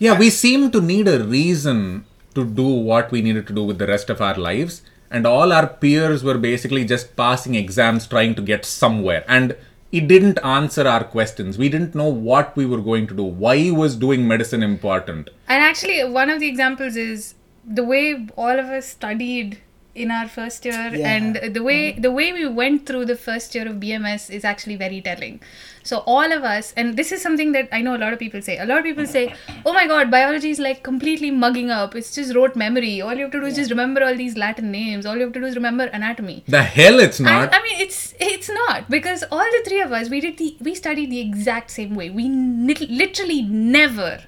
Yeah, 0.00 0.18
we 0.18 0.30
seem 0.30 0.70
to 0.72 0.80
need 0.80 1.06
a 1.06 1.22
reason 1.22 2.04
to 2.34 2.44
do 2.44 2.66
what 2.66 3.10
we 3.10 3.22
needed 3.22 3.46
to 3.48 3.52
do 3.52 3.64
with 3.64 3.78
the 3.78 3.86
rest 3.86 4.10
of 4.10 4.20
our 4.20 4.36
lives. 4.36 4.82
And 5.10 5.26
all 5.26 5.52
our 5.52 5.66
peers 5.66 6.22
were 6.22 6.38
basically 6.38 6.84
just 6.84 7.16
passing 7.16 7.54
exams 7.56 8.06
trying 8.06 8.34
to 8.36 8.42
get 8.42 8.64
somewhere. 8.64 9.24
And 9.26 9.56
it 9.90 10.06
didn't 10.06 10.38
answer 10.44 10.86
our 10.86 11.02
questions. 11.02 11.58
We 11.58 11.68
didn't 11.68 11.96
know 11.96 12.08
what 12.08 12.54
we 12.56 12.64
were 12.64 12.80
going 12.80 13.08
to 13.08 13.14
do. 13.14 13.24
Why 13.24 13.70
was 13.72 13.96
doing 13.96 14.28
medicine 14.28 14.62
important? 14.62 15.30
And 15.48 15.64
actually, 15.64 16.04
one 16.04 16.30
of 16.30 16.38
the 16.38 16.46
examples 16.46 16.94
is 16.96 17.34
the 17.64 17.82
way 17.82 18.26
all 18.36 18.56
of 18.58 18.66
us 18.66 18.86
studied 18.86 19.58
in 19.94 20.10
our 20.12 20.28
first 20.28 20.64
year 20.64 20.90
Yeah. 20.94 21.08
and 21.12 21.54
the 21.54 21.62
way 21.64 21.92
the 21.98 22.12
way 22.12 22.32
we 22.32 22.46
went 22.46 22.86
through 22.86 23.06
the 23.06 23.16
first 23.16 23.54
year 23.56 23.66
of 23.68 23.76
bms 23.80 24.30
is 24.30 24.44
actually 24.44 24.76
very 24.76 25.00
telling 25.00 25.40
so 25.82 25.98
all 26.06 26.32
of 26.32 26.44
us 26.44 26.72
and 26.76 26.96
this 26.96 27.10
is 27.12 27.22
something 27.22 27.52
that 27.52 27.68
i 27.72 27.80
know 27.80 27.96
a 27.96 28.00
lot 28.02 28.12
of 28.12 28.18
people 28.18 28.42
say. 28.42 28.58
A 28.58 28.66
lot 28.66 28.78
of 28.78 28.84
people 28.84 29.06
say 29.06 29.34
oh 29.64 29.72
my 29.72 29.86
god 29.86 30.10
biology 30.10 30.50
is 30.50 30.58
like 30.58 30.82
completely 30.82 31.30
mugging 31.30 31.70
up. 31.70 31.94
It's 31.94 32.14
just 32.14 32.34
rote 32.34 32.56
memory. 32.56 33.00
All 33.00 33.14
you 33.14 33.22
have 33.22 33.30
to 33.32 33.40
do 33.40 33.46
is 33.46 33.56
just 33.56 33.70
remember 33.70 34.04
all 34.04 34.16
these 34.16 34.36
latin 34.36 34.70
names. 34.70 35.06
All 35.06 35.16
you 35.16 35.22
have 35.22 35.32
to 35.32 35.40
do 35.40 35.46
is 35.46 35.54
remember 35.56 35.84
anatomy. 35.84 36.44
The 36.48 36.62
hell 36.62 37.00
it's 37.00 37.20
not. 37.20 37.54
I 37.54 37.62
mean, 37.62 37.80
it's 37.80 38.14
it's 38.20 38.50
not. 38.50 38.90
Because 38.90 39.24
all 39.30 39.48
the 39.56 39.62
three 39.68 39.80
of 39.80 39.92
us 39.92 40.10
we 40.10 40.20
did 40.20 40.36
the 40.38 40.56
we 40.60 40.74
studied 40.74 41.10
the 41.10 41.20
exact 41.20 41.70
same 41.70 41.94
way. 41.94 42.10
We 42.10 42.28
nit- 42.28 42.90
literally 42.90 43.42
never 43.42 44.24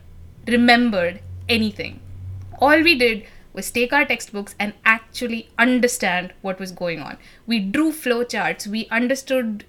remembered 0.46 1.20
anything. 1.48 2.00
All 2.58 2.82
we 2.82 2.96
did 2.96 3.26
was 3.52 3.70
take 3.70 3.92
our 3.92 4.04
textbooks 4.04 4.54
and 4.58 4.72
actually 4.84 5.48
understand 5.58 6.32
what 6.40 6.58
was 6.58 6.72
going 6.72 7.00
on. 7.00 7.18
We 7.46 7.60
drew 7.60 7.92
flowcharts. 7.92 8.66
We 8.66 8.86
understood 8.90 9.64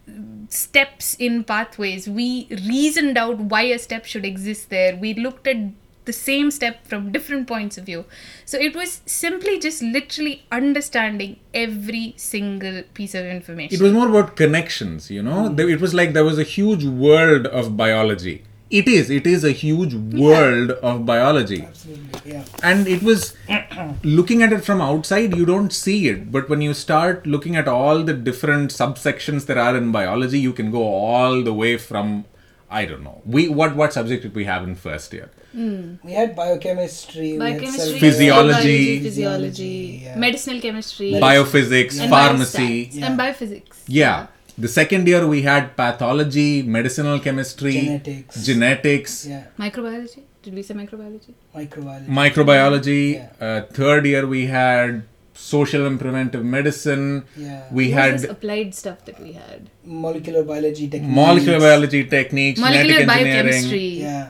steps 0.49 1.15
in 1.15 1.43
pathways. 1.43 2.07
We 2.07 2.47
reasoned 2.67 3.17
out 3.17 3.37
why 3.37 3.63
a 3.63 3.79
step 3.79 4.05
should 4.05 4.25
exist 4.25 4.69
there. 4.69 4.95
We 4.95 5.13
looked 5.13 5.47
at 5.47 5.57
the 6.05 6.13
same 6.13 6.51
step 6.51 6.85
from 6.85 7.11
different 7.13 7.47
points 7.47 7.77
of 7.77 7.85
view. 7.85 8.03
So 8.45 8.57
it 8.57 8.75
was 8.75 9.01
simply 9.05 9.57
just 9.57 9.81
literally 9.81 10.43
understanding 10.51 11.39
every 11.53 12.13
single 12.17 12.83
piece 12.93 13.15
of 13.15 13.25
information. 13.25 13.75
It 13.79 13.81
was 13.81 13.93
more 13.93 14.09
about 14.09 14.35
connections, 14.35 15.09
you 15.09 15.23
know. 15.23 15.47
Hmm. 15.47 15.55
There- 15.55 15.69
It 15.69 15.79
was 15.79 15.93
like 15.93 16.11
there 16.13 16.25
was 16.25 16.37
a 16.39 16.43
huge 16.43 16.83
world 16.83 17.47
of 17.47 17.77
biology. 17.77 18.43
It 18.79 18.87
is. 18.87 19.09
It 19.11 19.27
is 19.27 19.43
a 19.43 19.51
huge 19.51 19.93
world 19.93 20.71
of 20.71 21.05
biology. 21.05 21.61
Absolutely, 21.63 22.31
yeah. 22.31 22.43
and 22.63 22.87
it 22.87 23.03
was 23.03 23.35
looking 24.03 24.41
at 24.43 24.53
it 24.53 24.63
from 24.65 24.81
outside 24.81 25.35
you 25.35 25.45
don't 25.45 25.73
see 25.73 26.07
it 26.07 26.31
but 26.31 26.49
when 26.49 26.61
you 26.61 26.73
start 26.73 27.27
looking 27.27 27.55
at 27.61 27.67
all 27.67 28.03
the 28.03 28.13
different 28.13 28.71
subsections 28.71 29.45
there 29.45 29.59
are 29.59 29.75
in 29.75 29.91
biology 29.91 30.39
you 30.39 30.53
can 30.53 30.71
go 30.71 30.83
all 30.83 31.43
the 31.43 31.53
way 31.53 31.71
from 31.77 32.23
i 32.69 32.85
don't 32.85 33.03
know 33.03 33.21
we 33.25 33.47
what 33.49 33.75
what 33.75 33.93
subject 33.97 34.23
did 34.23 34.33
we 34.41 34.45
have 34.45 34.63
in 34.63 34.75
first 34.75 35.13
year 35.13 35.29
hmm. 35.51 35.95
We 36.03 36.13
had 36.13 36.35
biochemistry, 36.35 37.37
we 37.37 37.51
had 37.51 37.61
Physiology. 37.61 38.29
biology, 38.29 38.99
physiology, 39.03 40.01
Yeah. 40.05 40.15
medicinal 40.17 40.61
chemistry, 40.61 41.11
biophysics 41.27 41.99
and 41.99 42.09
pharmacy 42.09 42.89
and 43.01 43.19
biophysics. 43.19 43.83
yeah 43.87 44.27
the 44.57 44.67
second 44.67 45.07
year 45.07 45.25
we 45.27 45.41
had 45.43 45.75
pathology 45.75 46.61
medicinal 46.63 47.19
chemistry 47.19 47.73
Genetics. 47.73 48.45
genetics 48.45 49.25
Yeah, 49.27 49.43
Microbiology. 49.57 50.21
Did 50.43 50.53
we 50.55 50.61
say 50.63 50.73
microbiology? 50.73 51.33
microbiology. 51.55 52.07
microbiology 52.07 53.13
Yeah. 53.13 53.47
uh, 53.47 53.61
third 53.79 54.05
year 54.05 54.27
we 54.27 54.45
had 54.47 55.03
social 55.33 55.85
and 55.87 55.99
preventive 55.99 56.43
medicine 56.45 57.23
Yeah. 57.35 57.63
we 57.71 57.85
What 57.91 57.99
had 58.01 58.13
this 58.19 58.25
applied 58.29 58.75
stuff 58.75 59.05
that 59.05 59.19
we 59.19 59.31
had? 59.33 59.69
molecular 59.83 60.43
biology 60.43 60.87
techniques. 60.87 61.15
molecular 61.15 61.59
biology 61.59 62.03
techniques 62.05 62.59
Molecular 62.59 62.99
genetic 62.99 63.09
engineering 63.09 63.43
biochemistry. 63.45 63.87
Yeah. 64.01 64.27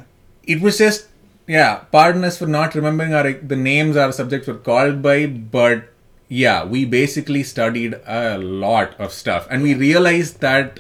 it 0.56 0.62
was 0.62 0.78
just 0.78 1.08
yeah 1.48 1.74
pardon 1.92 2.24
us 2.24 2.38
for 2.38 2.48
not 2.48 2.74
remembering 2.76 3.14
our 3.14 3.34
the 3.34 3.56
names 3.58 3.98
our 3.98 4.14
subjects 4.14 4.48
were 4.48 4.62
called 4.70 5.02
by 5.02 5.26
but 5.58 5.90
yeah 6.42 6.64
we 6.74 6.80
basically 6.94 7.44
studied 7.52 7.96
a 8.06 8.38
lot 8.38 8.94
of 9.08 9.12
stuff 9.22 9.48
and 9.50 9.62
we 9.70 9.74
realized 9.82 10.40
that 10.46 10.80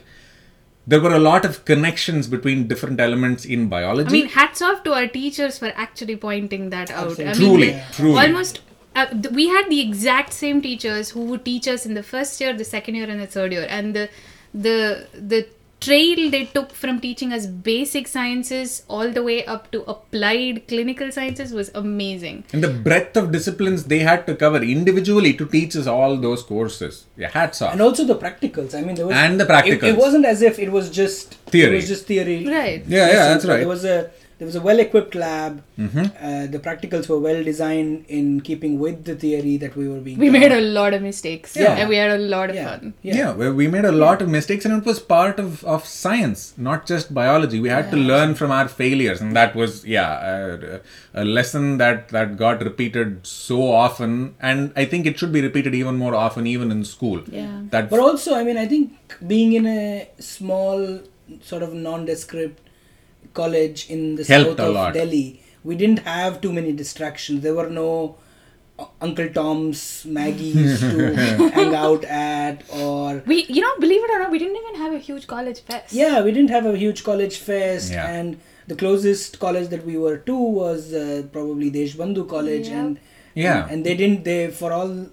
there 0.93 1.00
were 1.05 1.13
a 1.15 1.19
lot 1.19 1.45
of 1.50 1.63
connections 1.72 2.27
between 2.36 2.67
different 2.72 3.00
elements 3.00 3.45
in 3.45 3.67
biology 3.74 4.10
I 4.10 4.12
mean, 4.22 4.29
hats 4.29 4.62
off 4.62 4.83
to 4.88 4.93
our 4.93 5.07
teachers 5.07 5.60
for 5.60 5.72
actually 5.83 6.15
pointing 6.17 6.69
that 6.72 6.91
out. 6.91 7.19
I 7.19 7.24
Absolutely. 7.24 7.25
mean, 7.25 7.36
Truly, 7.36 7.69
they- 7.69 7.83
truly. 8.00 8.19
Almost, 8.24 8.60
uh, 8.95 9.05
th- 9.05 9.33
we 9.38 9.45
had 9.48 9.69
the 9.69 9.79
exact 9.79 10.33
same 10.33 10.62
teachers 10.65 11.12
who 11.12 11.22
would 11.29 11.45
teach 11.45 11.69
us 11.75 11.86
in 11.86 11.93
the 12.00 12.03
first 12.03 12.41
year, 12.41 12.51
the 12.63 12.65
second 12.65 12.95
year, 12.95 13.07
and 13.10 13.22
the 13.22 13.31
third 13.38 13.53
year, 13.57 13.65
and 13.77 13.95
the 14.00 14.10
the 14.53 15.07
the 15.33 15.39
trail 15.86 16.30
they 16.36 16.46
took 16.56 16.72
from 16.82 17.00
teaching 17.06 17.32
us 17.38 17.46
basic 17.70 18.08
sciences 18.08 18.84
all 18.88 19.10
the 19.18 19.24
way 19.30 19.38
up 19.54 19.70
to 19.72 19.82
applied 19.94 20.62
clinical 20.68 21.12
sciences 21.18 21.52
was 21.60 21.70
amazing. 21.84 22.44
and 22.54 22.63
the 22.68 22.74
breadth 22.88 23.16
of 23.22 23.32
disciplines 23.38 23.84
they 23.94 24.00
had 24.10 24.25
to 24.28 24.36
cover 24.44 24.62
individually 24.75 25.34
to 25.42 25.46
teach 25.56 25.75
us 25.82 25.88
all 25.96 26.18
those 26.25 26.44
courses 26.54 27.06
yeah 27.24 27.32
hats 27.40 27.62
off 27.62 27.74
And 27.74 27.82
also 27.88 28.04
the 28.13 28.20
practicals. 28.25 28.74
I 28.78 28.82
mean, 28.88 28.96
there 29.00 29.08
was 29.08 29.16
And 29.16 29.40
the 29.40 29.46
It, 29.46 29.50
practicals. 29.54 29.90
it 29.94 29.98
wasn't 30.06 30.25
as 30.34 30.42
if 30.50 30.60
it 30.66 30.72
was 30.78 30.90
just 31.02 31.34
Theory. 31.54 31.74
It 31.74 31.82
was 31.82 31.88
just 31.94 32.06
theory. 32.12 32.38
Right. 32.58 32.84
Yeah, 32.88 33.08
yeah, 33.16 33.25
that's 33.32 33.46
right. 33.50 33.58
There 33.63 33.68
was 33.78 33.86
a 33.86 33.98
there 34.38 34.46
was 34.46 34.56
a 34.56 34.62
well 34.62 34.80
equipped 34.80 35.16
lab. 35.16 35.63
Mm-hmm. 35.78 36.00
Uh, 36.00 36.48
the 36.48 36.60
practicals 36.60 37.08
were 37.08 37.20
well 37.20 37.44
designed 37.44 38.06
in 38.08 38.42
keeping 38.42 38.80
with 38.80 39.06
the 39.06 39.16
theory 39.16 39.58
that 39.58 39.75
we 39.75 39.88
were 39.88 40.00
being. 40.00 40.18
We 40.20 40.28
taught. 40.30 40.40
made 40.40 40.52
a 40.52 40.62
lot 40.62 40.94
of 40.94 41.02
mistakes. 41.02 41.56
Yeah. 41.56 41.74
And 41.75 41.90
we 41.90 41.96
had 41.98 42.12
a 42.12 42.18
lot 42.18 42.50
of 42.50 42.56
yeah. 42.56 42.70
fun. 42.70 42.94
Yeah. 43.02 43.16
yeah, 43.16 43.32
where 43.34 43.54
we 43.54 43.68
made 43.68 43.86
a 43.86 43.92
lot 43.92 44.22
of 44.22 44.30
mistakes 44.30 44.66
and 44.66 44.74
it 44.82 44.86
was 44.86 45.00
part 45.00 45.40
of, 45.40 45.63
of 45.66 45.86
science 45.86 46.54
not 46.58 46.86
just 46.86 47.13
biology 47.13 47.60
we 47.60 47.70
had 47.70 47.90
to 47.92 47.98
learn 47.98 48.34
from 48.36 48.52
our 48.52 48.68
failures 48.68 49.22
and 49.22 49.36
that 49.36 49.56
was 49.56 49.86
yeah 49.86 50.12
a, 50.25 50.80
a 51.13 51.25
lesson 51.25 51.78
that 51.78 52.10
that 52.10 52.38
got 52.38 52.62
repeated 52.62 53.25
so 53.25 53.72
often 53.72 54.36
and 54.40 54.72
i 54.75 54.86
think 54.86 55.06
it 55.06 55.18
should 55.20 55.32
be 55.32 55.42
repeated 55.42 55.74
even 55.75 55.98
more 55.98 56.16
often 56.16 56.46
even 56.48 56.72
in 56.72 56.84
school 56.84 57.22
Yeah. 57.28 57.62
that 57.72 57.90
But 57.90 58.00
also, 58.00 58.36
I 58.36 58.44
mean, 58.44 58.58
I 58.58 58.66
think 58.66 58.92
being 59.28 59.54
in 59.54 59.66
a 59.68 60.10
small, 60.20 61.00
sort 61.42 61.63
of 61.63 61.74
nondescript 61.74 62.62
college 63.34 63.90
in 63.90 64.16
the 64.16 64.24
Helped 64.24 64.58
south 64.58 64.75
of. 64.78 64.94
Delhi, 64.94 65.42
we 65.63 65.75
didn't 65.75 66.00
have 66.00 66.42
too 66.42 66.52
many 66.54 66.72
distractions. 66.72 67.42
There 67.42 67.54
were 67.56 67.70
no 67.70 68.18
uh, 68.80 68.86
Uncle 69.02 69.30
Tom's, 69.30 70.04
Maggie's 70.06 70.80
to 70.92 71.50
hang 71.54 71.74
out 71.75 72.04
at, 72.06 72.63
or 72.74 73.24
We, 73.25 73.46
you 73.46 73.62
know, 73.62 73.74
believe 73.80 74.04
it 74.04 74.12
or 74.12 74.20
not, 74.20 74.32
we 74.32 74.40
didn't 74.40 74.58
even 74.63 74.75
have 74.75 74.94
a 74.94 75.00
huge 75.00 75.28
college 75.28 75.62
fest. 75.62 75.94
yeah, 75.94 76.22
we 76.22 76.32
didn't 76.32 76.50
have 76.50 76.66
a 76.66 76.78
huge 76.78 77.04
college 77.04 77.38
fest, 77.38 77.92
Yeah. 77.92 78.08
and 78.08 78.40
the 78.68 78.75
closest 78.75 79.40
college 79.40 79.68
that 79.70 79.86
we 79.86 79.98
were 79.98 80.18
to 80.18 80.36
was 80.36 80.94
uh, 80.94 81.24
probably 81.32 81.70
Deshbandhu 81.72 82.28
College, 82.30 82.68
Yeah. 82.70 82.80
and 82.80 83.00
Yeah. 83.36 83.68
and 83.70 83.84
they 83.86 83.96
didn't 83.96 84.24
they 84.24 84.40
for 84.52 84.72
all. 84.72 85.08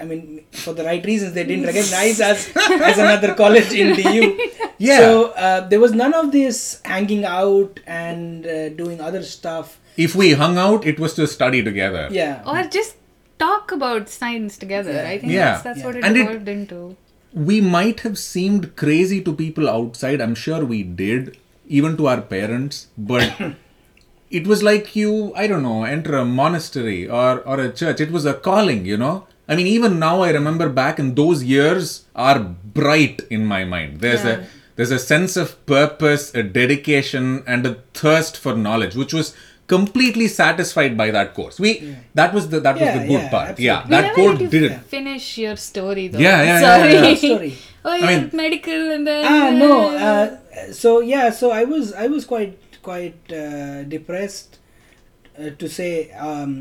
I 0.00 0.04
mean, 0.04 0.44
for 0.52 0.72
the 0.74 0.84
right 0.84 1.04
reasons, 1.04 1.34
they 1.34 1.42
didn't 1.44 1.66
recognize 1.66 2.20
us 2.20 2.40
as 2.56 2.98
another 2.98 3.34
college 3.34 3.72
in 3.72 3.96
DU. 3.96 4.26
Yeah. 4.78 4.98
So 4.98 5.30
uh, 5.32 5.68
there 5.68 5.80
was 5.80 5.92
none 5.92 6.14
of 6.14 6.30
this 6.32 6.80
hanging 6.84 7.24
out 7.24 7.80
and 7.86 8.46
uh, 8.46 8.68
doing 8.70 9.00
other 9.10 9.22
stuff. 9.34 9.76
if 10.02 10.12
we 10.18 10.26
hung 10.40 10.56
out 10.64 10.84
it 10.90 10.98
was 11.04 11.14
to 11.18 11.24
study 11.30 11.60
together 11.68 12.02
Yeah. 12.16 12.34
Or 12.50 12.58
just 12.74 12.92
talk 13.44 13.72
about 13.76 14.08
science 14.08 14.56
together. 14.64 14.92
Yeah. 14.98 15.08
I 15.12 15.18
think 15.18 15.32
Yeah. 15.32 15.44
that's, 15.50 15.64
that's 15.68 15.78
Yeah. 15.80 15.86
what 15.86 15.96
it 16.00 16.04
And 16.08 16.16
it- 16.20 16.26
evolved 16.28 16.48
into. 16.56 16.80
we 17.48 17.56
might 17.72 17.98
have 18.06 18.18
seemed 18.20 18.62
crazy 18.82 19.16
to 19.24 19.32
people 19.40 19.66
outside 19.72 20.22
i'm 20.26 20.36
sure 20.42 20.60
we 20.70 20.78
did 21.00 21.26
even 21.78 21.96
to 21.98 22.06
our 22.12 22.22
parents 22.30 22.76
but 23.10 23.42
it 24.38 24.46
was 24.52 24.62
like 24.68 24.86
you 25.00 25.10
i 25.42 25.46
don't 25.50 25.62
know 25.66 25.80
enter 25.84 26.14
a 26.20 26.24
monastery 26.38 27.00
or 27.20 27.32
or 27.52 27.56
a 27.66 27.68
church 27.80 28.00
it 28.06 28.10
was 28.16 28.24
a 28.32 28.34
calling 28.48 28.80
you 28.92 28.96
know 29.02 29.12
i 29.48 29.56
mean 29.58 29.68
even 29.74 29.98
now 30.06 30.14
i 30.28 30.30
remember 30.38 30.68
back 30.80 30.98
and 31.04 31.16
those 31.22 31.44
years 31.52 31.90
are 32.28 32.38
bright 32.80 33.20
in 33.38 33.44
my 33.54 33.62
mind 33.74 34.00
there's 34.06 34.24
Yeah. 34.24 34.38
a 34.38 34.57
there's 34.78 34.92
a 34.96 34.98
sense 35.12 35.36
of 35.42 35.52
purpose 35.66 36.24
a 36.40 36.42
dedication 36.56 37.30
and 37.54 37.66
a 37.70 37.74
thirst 38.02 38.36
for 38.42 38.52
knowledge 38.66 38.94
which 39.02 39.12
was 39.18 39.30
completely 39.72 40.26
satisfied 40.34 40.92
by 41.00 41.06
that 41.16 41.34
course 41.38 41.56
we 41.64 41.72
that 42.20 42.32
was 42.36 42.44
the 42.52 42.60
that 42.66 42.76
was 42.82 42.90
the 42.98 43.02
good 43.10 43.22
yeah, 43.24 43.32
part 43.34 43.48
absolutely. 43.48 43.64
yeah 43.70 43.84
We 43.84 43.90
that 43.94 44.14
course 44.18 44.40
let 44.40 44.50
did 44.54 44.62
it 44.68 44.76
Finish 44.94 45.26
your 45.44 45.56
story 45.56 46.04
though. 46.08 46.18
Yeah, 46.26 46.38
yeah, 46.42 46.60
yeah, 46.60 46.68
Sorry. 46.68 46.92
yeah, 46.94 47.08
yeah. 47.08 47.34
Story. 47.34 47.52
oh, 47.88 47.94
you're 48.00 48.06
mean- 48.12 48.30
medical 48.44 48.82
and 48.94 49.06
then. 49.10 49.24
ah 49.34 49.50
no 49.64 49.72
uh, 50.06 50.72
so 50.82 51.00
yeah 51.14 51.28
so 51.40 51.50
i 51.60 51.64
was 51.74 51.92
i 52.04 52.06
was 52.14 52.24
quite 52.32 52.56
quite 52.90 53.20
uh, 53.42 53.82
depressed 53.96 54.58
uh, 55.38 55.50
to 55.60 55.68
say 55.78 56.10
um, 56.12 56.54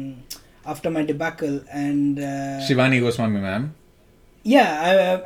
after 0.66 0.90
my 0.98 1.04
debacle 1.12 1.62
and 1.72 2.20
uh, 2.20 2.60
shivani 2.68 3.00
goswami 3.08 3.40
ma'am 3.50 3.74
yeah 4.56 4.70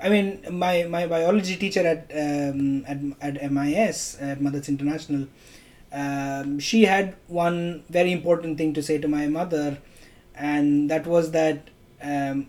I, 0.01 0.05
I 0.05 0.09
mean 0.09 0.27
my 0.63 0.73
my 0.95 1.05
biology 1.07 1.55
teacher 1.63 1.83
at 1.93 2.01
um, 2.23 2.83
at, 2.87 2.99
at 3.39 3.51
MIS 3.51 4.17
at 4.19 4.41
Mothers 4.41 4.67
International 4.73 5.27
um, 5.93 6.59
she 6.59 6.85
had 6.85 7.15
one 7.27 7.83
very 7.89 8.11
important 8.11 8.57
thing 8.57 8.73
to 8.73 8.81
say 8.89 8.97
to 8.97 9.07
my 9.07 9.27
mother 9.27 9.77
and 10.35 10.89
that 10.89 11.05
was 11.05 11.31
that 11.31 11.69
um, 12.01 12.47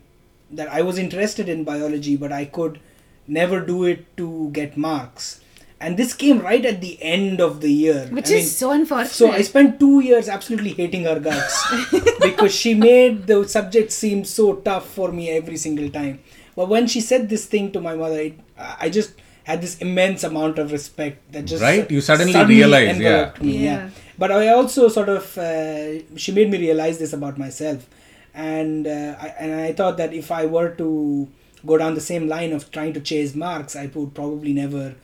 that 0.51 0.69
I 0.69 0.83
was 0.83 0.99
interested 0.99 1.49
in 1.49 1.65
biology 1.65 2.17
but 2.17 2.33
I 2.33 2.45
could 2.47 2.81
never 3.27 3.61
do 3.61 3.85
it 3.85 4.17
to 4.17 4.51
get 4.53 4.77
marks 4.77 5.41
and 5.81 5.97
this 5.97 6.15
came 6.15 6.39
right 6.39 6.65
at 6.65 6.81
the 6.81 6.97
end 7.03 7.41
of 7.41 7.61
the 7.61 7.71
year 7.73 8.07
Which 8.19 8.31
I 8.31 8.35
is 8.35 8.45
mean, 8.45 8.47
so 8.63 8.71
unfortunate. 8.71 9.13
so 9.21 9.31
I 9.33 9.43
spent 9.43 9.81
two 9.81 10.01
years 10.01 10.29
absolutely 10.29 10.71
hating 10.75 11.05
her 11.05 11.19
guts 11.19 11.57
because 12.23 12.55
she 12.55 12.75
made 12.75 13.27
the 13.27 13.47
subject 13.49 13.91
seem 13.93 14.25
so 14.25 14.55
tough 14.57 14.87
for 14.89 15.11
me 15.11 15.31
every 15.31 15.57
single 15.57 15.91
time. 15.91 16.21
But 16.55 16.69
when 16.69 16.87
she 16.87 17.01
said 17.01 17.29
this 17.29 17.47
thing 17.47 17.73
to 17.73 17.81
my 17.81 17.95
mother, 17.95 18.21
it, 18.21 18.39
I 18.57 18.91
just 18.91 19.13
had 19.45 19.61
this 19.61 19.79
immense 19.79 20.23
amount 20.23 20.59
of 20.59 20.73
respect 20.73 21.33
that 21.33 21.45
just 21.47 21.63
Right? 21.63 21.91
You 21.91 22.01
suddenly 22.01 22.45
realize, 22.45 22.97
enveloped 22.97 23.39
yeah. 23.39 23.45
me, 23.45 23.65
Yeah. 23.65 23.91
But 24.19 24.31
I 24.31 24.49
also 24.49 24.89
sort 24.89 25.09
of 25.09 25.37
uh, 25.39 26.17
she 26.17 26.33
made 26.33 26.51
me 26.51 26.59
realize 26.59 26.99
this 26.99 27.13
about 27.13 27.39
myself. 27.39 27.87
and 28.35 28.87
uh, 28.87 29.15
I, 29.21 29.29
and 29.39 29.61
I 29.61 29.73
thought 29.73 29.97
that 29.99 30.13
if 30.15 30.31
I 30.31 30.47
were 30.47 30.71
to 30.77 31.29
go 31.67 31.77
down 31.77 31.95
the 31.95 32.01
same 32.01 32.29
line 32.29 32.53
of 32.53 32.71
trying 32.71 32.93
to 32.95 33.01
chase 33.01 33.35
marks, 33.35 33.77
I 33.77 33.87
would 33.87 34.15
probably 34.15 34.53
never 34.53 34.95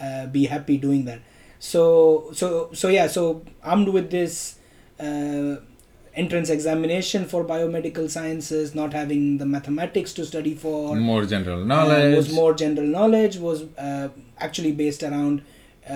uh, 0.00 0.26
be 0.26 0.46
happy 0.46 0.76
doing 0.78 1.04
that. 1.04 1.20
So 1.58 2.30
so 2.32 2.70
so 2.72 2.88
yeah. 2.88 3.08
So 3.08 3.42
armed 3.62 3.88
with 3.88 4.10
this 4.10 4.58
uh, 4.98 5.56
entrance 6.22 6.50
examination 6.56 7.24
for 7.32 7.40
biomedical 7.52 8.06
sciences, 8.16 8.74
not 8.80 8.92
having 9.00 9.22
the 9.42 9.46
mathematics 9.56 10.12
to 10.18 10.24
study 10.30 10.54
for, 10.64 10.96
More 10.96 11.24
general 11.34 11.62
uh, 11.62 11.70
knowledge. 11.72 12.16
was 12.16 12.32
more 12.40 12.52
general 12.64 12.86
knowledge. 12.96 13.36
Was 13.38 13.62
uh, 13.86 14.08
actually 14.48 14.72
based 14.82 15.02
around. 15.12 15.42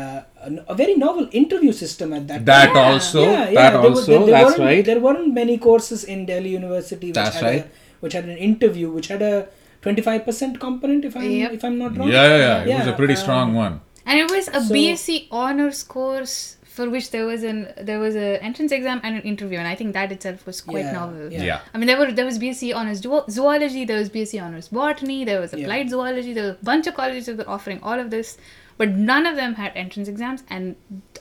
Uh, 0.00 0.23
a, 0.49 0.50
a 0.73 0.75
very 0.75 0.95
novel 1.00 1.25
interview 1.38 1.71
system 1.79 2.12
at 2.19 2.23
that 2.29 2.45
that 2.50 2.67
time. 2.69 2.76
Yeah. 2.76 2.93
also. 2.93 3.23
Yeah, 3.23 3.33
yeah, 3.33 3.55
that 3.62 3.73
there 3.73 3.81
was- 3.91 3.99
also. 3.99 4.12
there- 4.12 4.21
there 4.26 4.37
that's 4.45 4.59
weren't- 4.59 4.69
right. 4.69 4.85
There 4.91 5.00
weren't 5.07 5.35
many 5.41 5.57
courses 5.67 6.05
in 6.14 6.25
Delhi 6.31 6.49
University 6.61 7.09
which 7.09 7.14
That's 7.19 7.35
had 7.41 7.45
right. 7.49 7.64
a, 7.67 8.00
which 8.07 8.14
had 8.19 8.25
an 8.35 8.38
interview, 8.50 8.87
which 8.91 9.09
had 9.14 9.21
a 9.33 9.35
twenty 9.83 10.00
five 10.07 10.25
percent 10.29 10.59
component. 10.64 11.05
If 11.11 11.14
I'm 11.23 11.31
Yep. 11.31 11.52
if 11.59 11.62
I'm 11.71 11.76
not 11.83 11.93
Yeah, 11.95 12.00
wrong. 12.00 12.09
yeah, 12.14 12.38
yeah. 12.71 12.75
It 12.76 12.79
was 12.79 12.87
a 12.95 12.97
pretty 13.02 13.19
um, 13.19 13.23
strong 13.25 13.52
one. 13.64 13.75
And 14.07 14.19
it 14.25 14.31
was 14.37 14.49
a 14.61 14.62
So- 14.62 14.75
BSc 14.79 15.26
honors 15.43 15.83
course 15.97 16.57
for 16.76 16.85
which 16.95 17.11
there 17.14 17.26
was 17.26 17.43
an 17.52 17.59
there 17.88 17.99
was 18.02 18.14
an 18.14 18.37
entrance 18.49 18.73
exam 18.76 19.00
and 19.02 19.17
an 19.17 19.23
interview, 19.33 19.59
and 19.62 19.69
I 19.73 19.75
think 19.81 19.93
that 19.99 20.12
itself 20.17 20.47
was 20.50 20.61
quite 20.61 20.85
Yeah, 20.87 20.93
novel. 21.00 21.33
yeah. 21.33 21.43
Yeah. 21.50 21.61
I 21.75 21.79
mean, 21.79 21.87
there 21.93 21.99
were 22.02 22.11
there 22.21 22.25
was 22.31 22.38
BSc 22.45 22.75
honors 22.83 23.00
zoo- 23.07 23.25
zoology, 23.37 23.85
there 23.93 23.99
was 24.05 24.11
BSc 24.17 24.41
honors 24.47 24.69
botany, 24.81 25.19
there 25.31 25.41
was 25.45 25.52
Yeah. 25.52 25.61
applied 25.64 25.91
zoology, 25.95 26.33
there 26.38 26.45
were 26.50 26.57
a 26.62 26.64
bunch 26.73 26.87
of 26.93 26.95
colleges 27.02 27.26
that 27.26 27.37
were 27.43 27.49
offering 27.59 27.81
all 27.83 27.99
of 28.07 28.11
this, 28.17 28.38
but 28.79 28.91
none 29.12 29.26
of 29.33 29.37
them 29.43 29.55
had 29.62 29.73
entrance 29.85 30.09
exams, 30.17 30.45
and 30.49 30.76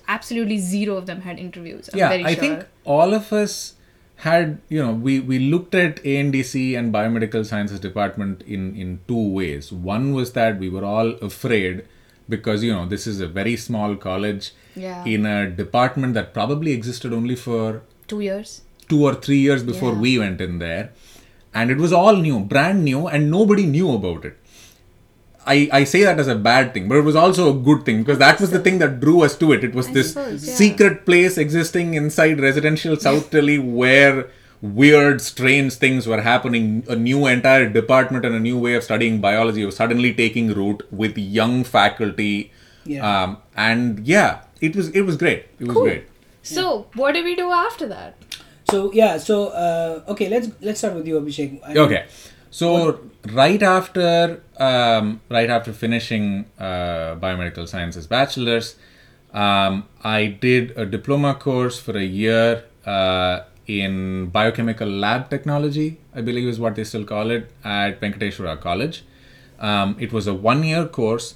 absolutely 0.08 0.58
zero 0.58 0.96
of 0.98 1.05
them 1.12 1.22
had 1.22 1.38
interviews. 1.50 1.89
I'm 1.93 2.00
yeah 2.00 2.10
very 2.10 2.25
i 2.25 2.34
sure. 2.34 2.41
think 2.43 2.65
all 2.96 3.13
of 3.17 3.31
us 3.41 3.53
had 4.24 4.58
you 4.70 4.81
know 4.86 4.91
we 5.05 5.13
we 5.29 5.38
looked 5.51 5.75
at 5.81 6.01
andc 6.15 6.55
and 6.79 6.93
biomedical 6.96 7.46
sciences 7.51 7.79
department 7.86 8.41
in 8.55 8.65
in 8.86 8.89
two 9.12 9.22
ways 9.38 9.70
one 9.93 10.12
was 10.17 10.34
that 10.34 10.60
we 10.63 10.70
were 10.75 10.84
all 10.89 11.13
afraid 11.29 11.79
because 12.34 12.63
you 12.67 12.74
know 12.75 12.84
this 12.96 13.08
is 13.13 13.20
a 13.27 13.29
very 13.38 13.55
small 13.67 13.96
college 14.08 14.51
Yeah. 14.75 15.04
in 15.06 15.25
a 15.25 15.50
department 15.50 16.13
that 16.13 16.34
probably 16.34 16.72
existed 16.72 17.13
only 17.13 17.36
for 17.36 17.82
two 18.08 18.20
years. 18.22 18.62
two 18.90 19.04
or 19.04 19.13
three 19.16 19.38
years 19.40 19.63
before 19.63 19.94
Yeah. 19.94 20.00
we 20.00 20.20
went 20.20 20.42
in 20.42 20.60
there 20.60 20.92
and 21.54 21.72
it 21.72 21.78
was 21.78 21.92
all 21.94 22.16
new 22.16 22.40
brand 22.40 22.84
new 22.84 23.08
and 23.08 23.30
nobody 23.32 23.66
knew 23.66 23.92
about 23.94 24.25
it 24.25 24.38
I, 25.46 25.70
I 25.74 25.84
say 25.86 26.04
that 26.04 26.20
as 26.20 26.28
a 26.28 26.36
bad 26.36 26.72
thing, 26.74 26.88
but 26.88 26.98
it 27.00 27.01
was 27.01 27.16
also 27.16 27.50
a 27.50 27.54
good 27.60 27.84
thing 27.84 28.04
because 28.04 28.20
that 28.20 28.40
was 28.40 28.51
the 28.51 28.60
thing 28.60 28.78
that 28.78 29.00
drew 29.00 29.22
us 29.24 29.36
to 29.40 29.51
it. 29.54 29.63
It 29.63 29.74
was 29.74 29.88
I 29.88 29.94
this 29.94 30.13
suppose, 30.13 30.48
yeah. 30.48 30.54
secret 30.54 31.04
place 31.04 31.36
existing 31.40 31.96
inside 31.96 32.40
residential 32.40 32.96
South 32.96 33.32
Delhi 33.32 33.58
where 33.58 34.30
weird, 34.62 35.20
strange 35.20 35.74
things 35.74 36.06
were 36.06 36.22
happening. 36.22 36.84
A 36.88 36.96
new 36.96 37.25
entire 37.25 37.68
department 37.68 38.24
and 38.24 38.36
a 38.36 38.40
new 38.40 38.60
way 38.60 38.75
of 38.75 38.84
studying 38.84 39.20
biology 39.20 39.66
was 39.66 39.75
suddenly 39.75 40.13
taking 40.13 40.54
root 40.54 40.84
with 40.92 41.18
young 41.18 41.63
faculty. 41.63 42.51
Yeah. 42.86 43.24
Um, 43.24 43.38
and 43.58 44.06
yeah, 44.06 44.42
it 44.62 44.75
was 44.75 44.89
it 44.89 45.01
was 45.01 45.18
great. 45.18 45.46
It 45.60 45.68
was 45.68 45.74
Cool. 45.75 45.84
great. 45.84 46.03
So 46.44 46.88
what 46.96 47.13
did 47.13 47.25
we 47.25 47.36
do 47.36 47.51
after 47.51 47.88
that? 47.88 48.15
So 48.70 48.91
yeah. 48.94 49.18
So 49.18 49.48
uh, 49.50 50.03
okay. 50.10 50.30
Let's 50.30 50.50
let's 50.62 50.80
start 50.80 50.96
with 50.96 51.08
you, 51.08 51.20
Abhishek. 51.20 51.60
I- 51.65 51.77
Okay, 51.77 52.06
so 52.50 53.00
right 53.34 53.62
after 53.62 54.41
um, 54.58 55.22
right 55.30 55.50
after 55.50 55.74
finishing 55.74 56.46
uh, 56.60 57.15
biomedical 57.25 57.68
sciences 57.68 58.08
bachelor's, 58.08 58.75
um, 59.34 59.86
I 60.03 60.25
did 60.27 60.72
a 60.77 60.86
diploma 60.86 61.36
course 61.36 61.80
for 61.80 61.98
a 61.98 62.03
year 62.03 62.63
uh, 62.86 63.41
in 63.68 64.27
biochemical 64.27 64.88
lab 64.89 65.30
technology. 65.30 66.00
I 66.15 66.22
believe 66.22 66.48
is 66.48 66.60
what 66.60 66.75
they 66.75 66.84
still 66.84 67.06
call 67.06 67.32
it 67.32 67.51
at 67.63 68.01
Venkateshwara 68.01 68.60
College. 68.60 69.03
Um, 69.60 69.96
it 70.00 70.12
was 70.12 70.25
a 70.27 70.34
one-year 70.34 70.88
course, 70.88 71.36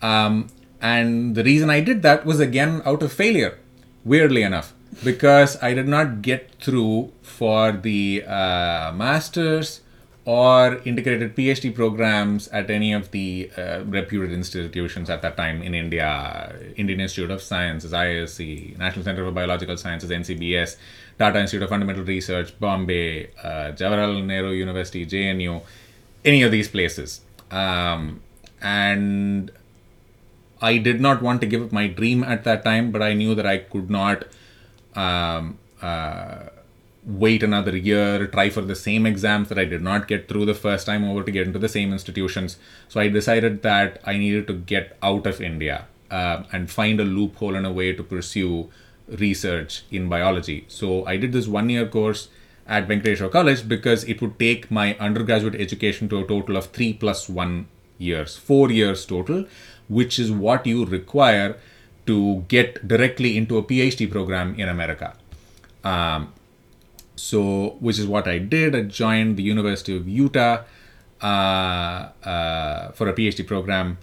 um, 0.00 0.46
and 0.80 1.34
the 1.34 1.44
reason 1.44 1.70
I 1.70 1.80
did 1.80 2.02
that 2.02 2.26
was 2.26 2.40
again 2.40 2.82
out 2.84 3.02
of 3.02 3.12
failure. 3.12 3.58
Weirdly 4.04 4.42
enough, 4.42 4.72
because 5.02 5.60
I 5.62 5.74
did 5.74 5.88
not 5.88 6.22
get 6.22 6.52
through 6.60 7.12
for 7.22 7.72
the 7.72 8.24
uh, 8.24 8.92
masters 8.94 9.80
or 10.26 10.80
integrated 10.84 11.36
PhD 11.36 11.72
programs 11.72 12.48
at 12.48 12.68
any 12.68 12.92
of 12.92 13.10
the 13.12 13.50
uh, 13.56 13.84
reputed 13.84 14.32
institutions 14.32 15.08
at 15.08 15.22
that 15.22 15.36
time 15.36 15.62
in 15.62 15.72
India 15.74 16.54
Indian 16.76 17.00
Institute 17.00 17.30
of 17.30 17.40
Sciences, 17.40 17.92
IISc, 17.92 18.76
National 18.76 19.04
Center 19.04 19.24
for 19.24 19.30
Biological 19.30 19.76
Sciences, 19.76 20.10
NCBS, 20.10 20.76
Tata 21.18 21.40
Institute 21.40 21.62
of 21.62 21.68
Fundamental 21.70 22.04
Research, 22.04 22.58
Bombay, 22.58 23.30
uh, 23.42 23.72
Jawaharlal 23.72 24.24
Nehru 24.24 24.50
University, 24.50 25.06
JNU, 25.06 25.62
any 26.24 26.42
of 26.42 26.50
these 26.50 26.68
places. 26.68 27.20
Um, 27.52 28.20
and 28.60 29.52
I 30.60 30.78
did 30.78 31.00
not 31.00 31.22
want 31.22 31.40
to 31.42 31.46
give 31.46 31.62
up 31.62 31.72
my 31.72 31.86
dream 31.86 32.22
at 32.24 32.44
that 32.44 32.64
time, 32.64 32.90
but 32.90 33.02
I 33.02 33.14
knew 33.14 33.34
that 33.34 33.46
I 33.46 33.58
could 33.58 33.90
not 33.90 34.24
um, 34.94 35.58
uh, 35.82 36.46
wait 37.04 37.42
another 37.42 37.76
year, 37.76 38.26
try 38.26 38.50
for 38.50 38.62
the 38.62 38.74
same 38.74 39.06
exams 39.06 39.48
that 39.48 39.58
I 39.58 39.64
did 39.64 39.82
not 39.82 40.08
get 40.08 40.28
through 40.28 40.46
the 40.46 40.54
first 40.54 40.86
time 40.86 41.04
over 41.04 41.22
to 41.22 41.30
get 41.30 41.46
into 41.46 41.58
the 41.58 41.68
same 41.68 41.92
institutions. 41.92 42.58
So 42.88 43.00
I 43.00 43.08
decided 43.08 43.62
that 43.62 44.00
I 44.04 44.16
needed 44.16 44.46
to 44.48 44.54
get 44.54 44.96
out 45.02 45.26
of 45.26 45.40
India 45.40 45.86
uh, 46.10 46.44
and 46.52 46.70
find 46.70 47.00
a 47.00 47.04
loophole 47.04 47.54
and 47.54 47.66
a 47.66 47.72
way 47.72 47.92
to 47.92 48.02
pursue 48.02 48.70
research 49.08 49.84
in 49.90 50.08
biology. 50.08 50.64
So 50.68 51.06
I 51.06 51.16
did 51.16 51.32
this 51.32 51.46
one 51.46 51.70
year 51.70 51.86
course 51.86 52.28
at 52.66 52.88
Venkateshwar 52.88 53.30
College 53.30 53.68
because 53.68 54.02
it 54.04 54.20
would 54.20 54.38
take 54.38 54.70
my 54.70 54.96
undergraduate 54.98 55.54
education 55.54 56.08
to 56.08 56.18
a 56.18 56.26
total 56.26 56.56
of 56.56 56.66
three 56.66 56.92
plus 56.92 57.28
one 57.28 57.68
years, 57.98 58.36
four 58.36 58.70
years 58.70 59.06
total, 59.06 59.46
which 59.88 60.18
is 60.18 60.30
what 60.30 60.66
you 60.66 60.84
require 60.84 61.56
to 62.06 62.44
get 62.48 62.86
directly 62.86 63.36
into 63.36 63.58
a 63.58 63.62
PhD 63.62 64.10
program 64.10 64.54
in 64.58 64.68
America. 64.68 65.14
Um, 65.84 66.32
so, 67.16 67.76
which 67.80 67.98
is 67.98 68.06
what 68.06 68.28
I 68.28 68.38
did. 68.38 68.74
I 68.74 68.82
joined 68.82 69.36
the 69.36 69.42
University 69.42 69.96
of 69.96 70.08
Utah 70.08 70.64
uh, 71.22 71.26
uh, 71.26 72.90
for 72.92 73.08
a 73.08 73.14
PhD 73.14 73.46
program, 73.46 73.98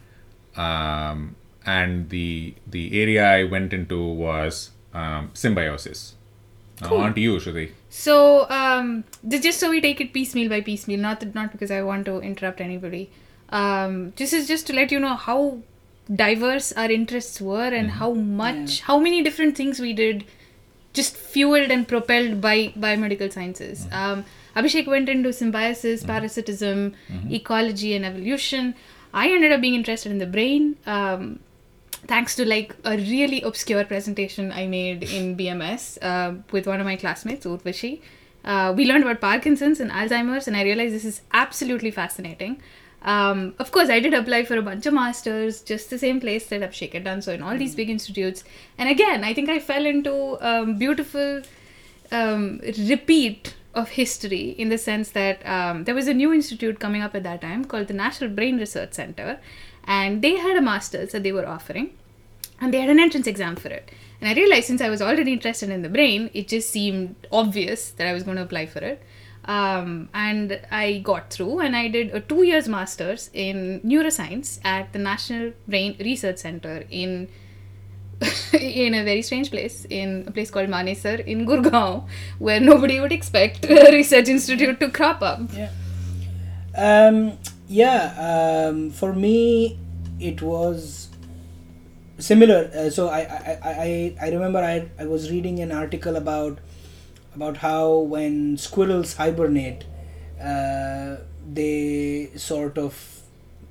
um, 0.55 1.35
and 1.65 2.09
the 2.09 2.55
the 2.65 3.01
area 3.01 3.25
I 3.25 3.43
went 3.43 3.71
into 3.73 4.03
was 4.03 4.71
um, 4.93 5.29
symbiosis. 5.33 6.15
Now, 6.81 6.95
on 6.95 7.13
to 7.13 7.21
you, 7.21 7.35
Shruti. 7.37 7.71
So, 7.89 8.49
um, 8.49 9.03
just 9.29 9.59
so 9.59 9.69
we 9.69 9.79
take 9.79 10.01
it 10.01 10.11
piecemeal 10.11 10.49
by 10.49 10.61
piecemeal, 10.61 10.99
not 10.99 11.19
that, 11.19 11.35
not 11.35 11.51
because 11.51 11.69
I 11.69 11.81
want 11.83 12.05
to 12.07 12.19
interrupt 12.19 12.59
anybody. 12.59 13.11
Um, 13.49 14.13
this 14.15 14.33
is 14.33 14.47
just 14.47 14.65
to 14.67 14.73
let 14.73 14.91
you 14.91 14.99
know 14.99 15.15
how 15.15 15.59
diverse 16.13 16.71
our 16.73 16.91
interests 16.91 17.39
were 17.39 17.67
and 17.67 17.91
how 17.91 18.13
much, 18.13 18.81
how 18.81 18.99
many 18.99 19.23
different 19.23 19.55
things 19.55 19.79
we 19.79 19.93
did, 19.93 20.25
just 20.93 21.15
fueled 21.15 21.71
and 21.71 21.87
propelled 21.87 22.39
by 22.41 22.67
biomedical 22.77 23.31
sciences. 23.31 23.87
Um, 23.91 24.25
Abhishek 24.55 24.85
went 24.85 25.09
into 25.09 25.33
symbiosis, 25.33 26.03
parasitism, 26.03 26.93
ecology, 27.31 27.95
and 27.95 28.05
evolution. 28.05 28.75
I 29.13 29.31
ended 29.31 29.51
up 29.51 29.61
being 29.61 29.75
interested 29.75 30.11
in 30.11 30.19
the 30.19 30.27
brain. 30.27 30.77
Um, 30.85 31.39
thanks 32.07 32.35
to 32.35 32.45
like 32.45 32.75
a 32.83 32.97
really 32.97 33.41
obscure 33.41 33.83
presentation 33.85 34.51
I 34.51 34.67
made 34.67 35.03
in 35.03 35.35
BMS 35.39 35.97
uh, 36.01 36.35
with 36.51 36.67
one 36.67 36.79
of 36.79 36.85
my 36.85 36.95
classmates, 36.95 37.45
Urvashi. 37.45 38.01
Uh, 38.43 38.73
we 38.75 38.85
learned 38.85 39.03
about 39.03 39.21
Parkinson's 39.21 39.79
and 39.79 39.89
Alzheimer's, 39.89 40.47
and 40.47 40.57
I 40.57 40.63
realized 40.63 40.93
this 40.93 41.05
is 41.05 41.21
absolutely 41.31 41.91
fascinating. 41.91 42.61
Um, 43.03 43.53
of 43.59 43.71
course, 43.71 43.89
I 43.89 43.99
did 43.99 44.13
apply 44.13 44.45
for 44.45 44.57
a 44.57 44.61
bunch 44.61 44.85
of 44.85 44.93
masters, 44.93 45.61
just 45.61 45.89
the 45.89 45.99
same 45.99 46.21
place 46.21 46.45
that 46.47 46.61
Abhishek 46.61 46.93
had 46.93 47.03
done, 47.03 47.21
so 47.21 47.33
in 47.33 47.41
all 47.41 47.57
these 47.57 47.75
big 47.75 47.89
institutes. 47.89 48.43
And 48.77 48.87
again, 48.89 49.23
I 49.23 49.33
think 49.33 49.49
I 49.49 49.59
fell 49.59 49.85
into 49.85 50.37
um, 50.39 50.77
beautiful 50.77 51.41
um, 52.11 52.61
repeat 52.63 53.55
of 53.73 53.89
history 53.89 54.51
in 54.51 54.69
the 54.69 54.77
sense 54.77 55.09
that 55.11 55.45
um, 55.45 55.83
there 55.83 55.95
was 55.95 56.07
a 56.07 56.13
new 56.13 56.31
institute 56.31 56.79
coming 56.79 57.01
up 57.01 57.15
at 57.15 57.23
that 57.23 57.41
time 57.41 57.65
called 57.65 57.87
the 57.87 57.93
National 57.93 58.29
Brain 58.29 58.57
Research 58.57 58.93
Center, 58.93 59.39
and 59.83 60.21
they 60.21 60.37
had 60.37 60.55
a 60.55 60.61
master's 60.61 61.11
that 61.11 61.23
they 61.23 61.31
were 61.33 61.47
offering, 61.47 61.93
and 62.61 62.73
they 62.73 62.79
had 62.79 62.89
an 62.89 62.99
entrance 62.99 63.27
exam 63.27 63.57
for 63.57 63.67
it. 63.69 63.91
And 64.21 64.29
I 64.29 64.33
realized 64.33 64.67
since 64.67 64.79
I 64.79 64.89
was 64.89 65.01
already 65.01 65.33
interested 65.33 65.69
in 65.69 65.81
the 65.81 65.89
brain, 65.89 66.29
it 66.33 66.47
just 66.47 66.69
seemed 66.69 67.15
obvious 67.31 67.89
that 67.91 68.07
I 68.07 68.13
was 68.13 68.23
going 68.23 68.37
to 68.37 68.43
apply 68.43 68.67
for 68.67 68.79
it. 68.79 69.03
Um, 69.45 70.09
and 70.13 70.59
I 70.71 70.99
got 70.99 71.29
through, 71.29 71.59
and 71.59 71.75
I 71.75 71.87
did 71.89 72.13
a 72.15 72.21
two 72.21 72.43
years 72.43 72.67
master's 72.69 73.29
in 73.33 73.81
neuroscience 73.81 74.59
at 74.63 74.93
the 74.93 74.99
National 74.99 75.51
Brain 75.67 75.95
Research 75.99 76.37
Center 76.37 76.85
in 76.89 77.27
in 78.53 78.93
a 78.93 79.03
very 79.03 79.21
strange 79.21 79.51
place, 79.51 79.85
in 79.89 80.23
a 80.27 80.31
place 80.31 80.49
called 80.49 80.69
Manesar 80.69 81.25
in 81.25 81.45
Gurgaon, 81.45 82.05
where 82.39 82.59
nobody 82.61 82.99
would 83.01 83.11
expect 83.11 83.65
a 83.65 83.91
research 83.91 84.29
institute 84.29 84.79
to 84.79 84.89
crop 84.89 85.21
up. 85.21 85.41
Yeah. 85.53 85.71
Um, 86.77 87.37
yeah. 87.67 88.69
Um, 88.69 88.91
for 88.91 89.13
me, 89.13 89.77
it 90.21 90.41
was 90.41 91.09
similar. 92.17 92.71
Uh, 92.73 92.89
so 92.89 93.09
I, 93.09 93.19
I, 93.19 93.57
I, 93.63 94.15
I- 94.21 94.29
remember 94.29 94.59
I, 94.59 94.89
I 94.97 95.05
was 95.05 95.29
reading 95.29 95.59
an 95.59 95.71
article 95.73 96.15
about 96.15 96.59
about 97.35 97.57
how 97.57 97.97
when 97.97 98.57
squirrels 98.57 99.15
hibernate, 99.15 99.83
uh, 100.41 101.17
they 101.51 102.31
sort 102.35 102.77
of 102.77 103.21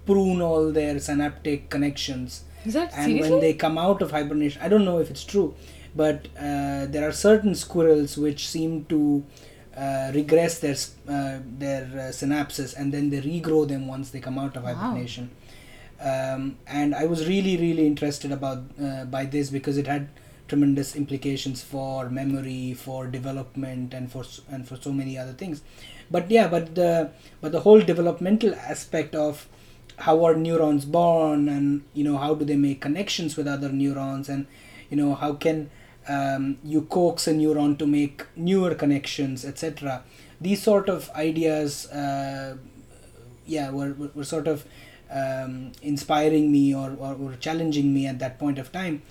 prune 0.06 0.40
all 0.42 0.72
their 0.72 0.98
synaptic 0.98 1.70
connections 1.70 2.42
Is 2.66 2.74
that 2.74 2.92
and 2.92 3.04
seriously? 3.04 3.30
when 3.30 3.40
they 3.40 3.54
come 3.54 3.78
out 3.78 4.02
of 4.02 4.10
hibernation 4.10 4.60
i 4.62 4.68
don't 4.68 4.84
know 4.84 4.98
if 4.98 5.10
it's 5.10 5.24
true 5.24 5.54
but 5.94 6.26
uh, 6.36 6.86
there 6.86 7.08
are 7.08 7.12
certain 7.12 7.54
squirrels 7.54 8.18
which 8.18 8.48
seem 8.48 8.84
to 8.86 9.22
uh, 9.76 10.10
regress 10.12 10.58
their 10.58 10.74
uh, 11.08 11.38
their 11.58 11.84
uh, 11.84 12.10
synapses 12.20 12.74
and 12.76 12.92
then 12.92 13.10
they 13.10 13.20
regrow 13.20 13.66
them 13.66 13.86
once 13.86 14.10
they 14.10 14.18
come 14.20 14.38
out 14.40 14.56
of 14.56 14.64
Wow. 14.64 14.74
hibernation 14.74 15.30
um, 16.00 16.56
and 16.66 16.94
i 16.96 17.04
was 17.06 17.28
really 17.28 17.56
really 17.56 17.86
interested 17.86 18.32
about 18.32 18.58
uh, 18.82 19.04
by 19.04 19.24
this 19.24 19.50
because 19.50 19.76
it 19.78 19.86
had 19.86 20.08
tremendous 20.52 20.94
implications 21.02 21.62
for 21.72 22.10
memory 22.20 22.74
for 22.74 23.06
development 23.06 23.94
and 23.94 24.12
for 24.12 24.24
and 24.50 24.68
for 24.68 24.76
so 24.86 24.92
many 25.00 25.16
other 25.22 25.32
things. 25.32 25.62
But 26.10 26.30
yeah 26.30 26.48
but 26.54 26.74
the 26.74 27.10
but 27.40 27.52
the 27.52 27.60
whole 27.60 27.80
developmental 27.92 28.54
aspect 28.72 29.14
of 29.14 29.46
how 30.06 30.24
are 30.24 30.34
neurons 30.34 30.84
born 30.84 31.48
and 31.48 31.82
you 31.94 32.04
know 32.04 32.18
how 32.18 32.34
do 32.34 32.44
they 32.44 32.56
make 32.56 32.80
connections 32.80 33.36
with 33.36 33.46
other 33.46 33.70
neurons 33.70 34.28
and 34.28 34.46
you 34.90 34.96
know 34.96 35.14
how 35.14 35.32
can 35.34 35.70
um, 36.08 36.58
you 36.64 36.82
coax 36.82 37.28
a 37.28 37.32
neuron 37.32 37.78
to 37.78 37.86
make 37.86 38.26
newer 38.36 38.74
connections 38.74 39.44
etc 39.44 40.02
these 40.40 40.62
sort 40.62 40.88
of 40.88 41.10
ideas 41.10 41.86
uh, 41.90 42.56
yeah 43.46 43.70
were, 43.70 43.92
were, 44.14 44.24
sort 44.24 44.48
of 44.48 44.64
um, 45.10 45.72
inspiring 45.82 46.50
me 46.50 46.74
or, 46.74 46.96
or, 46.98 47.14
or 47.14 47.34
challenging 47.38 47.92
me 47.94 48.06
at 48.06 48.18
that 48.18 48.38
point 48.38 48.58
of 48.58 48.72
time 48.72 49.02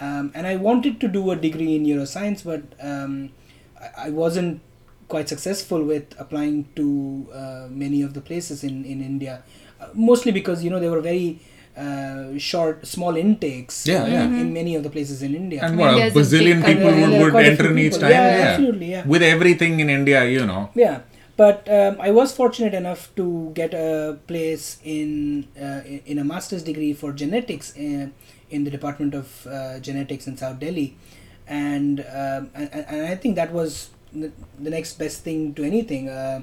um, 0.00 0.32
and 0.34 0.46
i 0.46 0.56
wanted 0.56 1.00
to 1.00 1.08
do 1.08 1.30
a 1.30 1.36
degree 1.36 1.76
in 1.76 1.84
neuroscience 1.84 2.44
but 2.44 2.62
um, 2.80 3.30
I, 3.80 4.06
I 4.06 4.10
wasn't 4.10 4.60
quite 5.08 5.28
successful 5.28 5.82
with 5.84 6.14
applying 6.18 6.68
to 6.76 7.26
uh, 7.32 7.66
many 7.70 8.02
of 8.02 8.14
the 8.14 8.20
places 8.20 8.64
in, 8.64 8.84
in 8.84 9.02
india 9.02 9.42
uh, 9.80 9.88
mostly 9.94 10.32
because 10.32 10.64
you 10.64 10.70
know 10.70 10.80
they 10.80 10.88
were 10.88 11.00
very 11.00 11.40
uh, 11.76 12.38
short 12.38 12.86
small 12.86 13.16
intakes 13.16 13.86
Yeah, 13.86 14.04
uh, 14.04 14.06
yeah. 14.06 14.24
in 14.42 14.52
many 14.52 14.76
of 14.76 14.82
the 14.84 14.90
places 14.90 15.22
in 15.22 15.34
india 15.34 15.60
And 15.64 15.76
what, 15.78 15.90
a 15.90 15.92
India 15.92 16.06
a 16.08 16.10
bazillion 16.18 16.64
people 16.64 16.90
Yeah, 16.90 17.22
would, 17.22 17.32
would 17.34 17.44
enter 17.44 17.70
in 17.70 17.78
each 17.78 17.98
time. 17.98 18.10
Yeah, 18.10 18.46
absolutely, 18.48 18.90
yeah. 18.92 19.06
With 19.06 19.22
everything 19.22 19.80
in 19.80 19.90
India, 19.90 20.24
you 20.24 20.46
know. 20.46 20.70
Yeah, 20.74 21.00
but 21.36 21.68
um, 21.78 21.96
I 22.00 22.10
was 22.12 22.32
fortunate 22.32 22.74
enough 22.74 23.02
to 23.16 23.50
get 23.54 23.74
a 23.74 24.18
place 24.30 24.78
in 24.84 25.48
uh, 25.60 25.80
in 25.92 26.00
in 26.12 26.16
a 26.18 26.24
master's 26.32 26.62
degree 26.70 26.92
for 27.02 27.10
genetics 27.22 27.74
in, 28.50 28.64
the 28.64 28.70
Department 28.70 29.14
of 29.14 29.46
uh, 29.46 29.78
Genetics 29.80 30.26
in 30.26 30.36
South 30.36 30.58
Delhi, 30.60 30.96
and 31.46 32.00
um, 32.00 32.50
and, 32.54 32.70
and 32.72 33.06
I 33.06 33.16
think 33.16 33.36
that 33.36 33.52
was 33.52 33.90
the 34.12 34.32
next 34.58 34.98
best 34.98 35.22
thing 35.22 35.54
to 35.54 35.64
anything, 35.64 36.08
uh, 36.08 36.40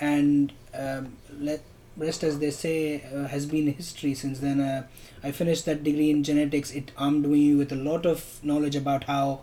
and 0.00 0.52
um, 0.74 1.16
let 1.38 1.62
rest 1.96 2.22
as 2.22 2.38
they 2.38 2.50
say 2.50 3.02
uh, 3.14 3.26
has 3.28 3.46
been 3.46 3.66
history 3.72 4.14
since 4.14 4.40
then. 4.40 4.60
Uh, 4.60 4.86
I 5.22 5.32
finished 5.32 5.66
that 5.66 5.84
degree 5.84 6.10
in 6.10 6.22
genetics. 6.24 6.70
It 6.70 6.92
armed 6.96 7.28
me 7.28 7.54
with 7.54 7.72
a 7.72 7.76
lot 7.76 8.06
of 8.06 8.24
knowledge 8.42 8.76
about 8.76 9.04
how 9.04 9.40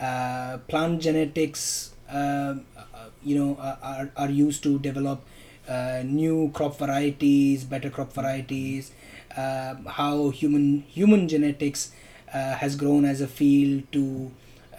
uh, 0.00 0.58
plant 0.68 1.00
genetics, 1.00 1.92
um, 2.10 2.66
uh, 2.76 3.08
you 3.22 3.38
know, 3.38 3.56
are- 3.60 4.10
are, 4.16 4.30
used 4.30 4.62
to 4.64 4.78
develop 4.80 5.24
new 6.04 6.50
crop 6.52 6.78
varieties, 6.78 7.64
better 7.64 7.90
crop 7.90 8.12
varieties. 8.12 8.92
Um 9.36 9.86
how 9.86 10.30
human 10.30 10.84
human 10.88 11.28
genetics 11.28 11.92
uh, 12.32 12.54
has 12.56 12.76
grown 12.76 13.04
as 13.04 13.20
a 13.20 13.26
field 13.26 13.84
to 13.92 14.30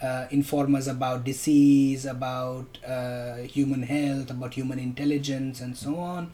uh, 0.02 0.26
inform 0.30 0.74
us 0.74 0.86
about 0.86 1.24
disease, 1.24 2.04
about 2.04 2.78
uh, 2.86 3.36
human 3.36 3.82
health, 3.82 4.30
about 4.30 4.54
human 4.54 4.78
intelligence, 4.78 5.60
and 5.60 5.76
so 5.76 5.96
on. 5.96 6.32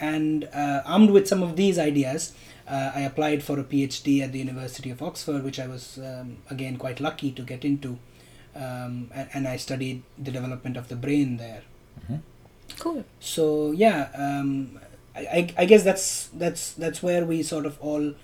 And 0.00 0.48
uh, 0.52 0.82
armed 0.84 1.10
with 1.10 1.28
some 1.28 1.42
of 1.42 1.56
these 1.56 1.78
ideas, 1.78 2.32
uh, 2.68 2.92
I 2.94 3.00
applied 3.00 3.42
for 3.42 3.58
a 3.58 3.64
PhD 3.64 4.22
at 4.22 4.32
the 4.32 4.38
University 4.38 4.90
of 4.90 5.02
Oxford, 5.02 5.44
which 5.44 5.58
I 5.58 5.66
was 5.66 5.98
um, 5.98 6.38
again 6.50 6.76
quite 6.76 7.00
lucky 7.00 7.32
to 7.32 7.42
get 7.42 7.64
into. 7.64 7.98
Um, 8.54 9.10
and, 9.14 9.28
and 9.34 9.48
I 9.48 9.56
studied 9.56 10.02
the 10.18 10.30
development 10.30 10.76
of 10.76 10.88
the 10.88 10.96
brain 10.96 11.36
there. 11.36 11.62
Cool. 12.78 13.04
So 13.18 13.72
yeah, 13.72 14.08
um, 14.14 14.78
I, 15.16 15.20
I, 15.20 15.54
I 15.58 15.64
guess 15.64 15.82
that's 15.82 16.28
that's 16.28 16.72
that's 16.72 17.02
where 17.02 17.24
we 17.24 17.42
sort 17.42 17.66
of 17.66 17.78
all 17.80 18.14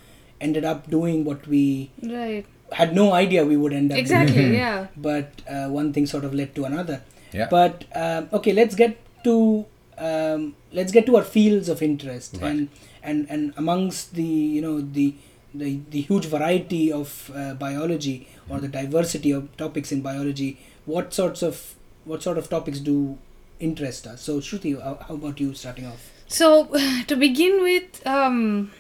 ended 0.40 0.64
up 0.64 0.88
doing 0.90 1.25
what 1.25 1.46
we 1.46 1.90
Right. 2.03 2.44
had 2.72 2.94
no 2.94 3.12
idea 3.12 3.44
we 3.44 3.57
would 3.57 3.72
end 3.72 3.90
up 3.92 3.96
doing 3.96 4.05
Exactly. 4.07 4.57
Yeah. 4.57 4.87
but 4.96 5.31
uh, 5.49 5.68
one 5.68 5.92
thing 5.92 6.07
sort 6.07 6.25
of 6.25 6.35
led 6.35 6.55
to 6.57 6.64
another 6.64 7.03
Yeah. 7.33 7.49
but 7.51 7.85
um, 7.94 8.29
okay 8.33 8.53
let's 8.53 8.75
get 8.75 8.99
to 9.25 9.64
um, 9.99 10.55
let's 10.72 10.92
get 10.92 11.07
to 11.07 11.16
our 11.16 11.25
fields 11.25 11.68
of 11.68 11.83
interest 11.83 12.35
Right. 12.40 12.51
and 12.51 12.68
and 13.03 13.27
and 13.31 13.55
amongst 13.57 14.14
the 14.14 14.22
you 14.57 14.61
know 14.62 14.81
the 14.81 15.14
the, 15.55 15.81
the 15.90 16.03
huge 16.03 16.27
variety 16.27 16.92
of 16.92 17.31
uh, 17.35 17.55
biology 17.55 18.29
or 18.49 18.61
the 18.61 18.68
diversity 18.68 19.31
of 19.33 19.57
topics 19.57 19.90
in 19.90 20.03
biology 20.03 20.59
what 20.85 21.14
sorts 21.14 21.42
of 21.42 21.75
what 22.05 22.22
sort 22.22 22.37
of 22.38 22.49
topics 22.51 22.79
do 22.79 23.16
interest 23.61 24.07
us 24.07 24.23
so 24.23 24.38
shruti 24.40 24.81
how, 24.83 25.14
about 25.14 25.40
you 25.40 25.55
starting 25.55 25.87
off 25.87 26.12
So, 26.29 26.66
to 27.07 27.16
begin 27.16 27.62
with, 27.62 28.05
um, 28.07 28.73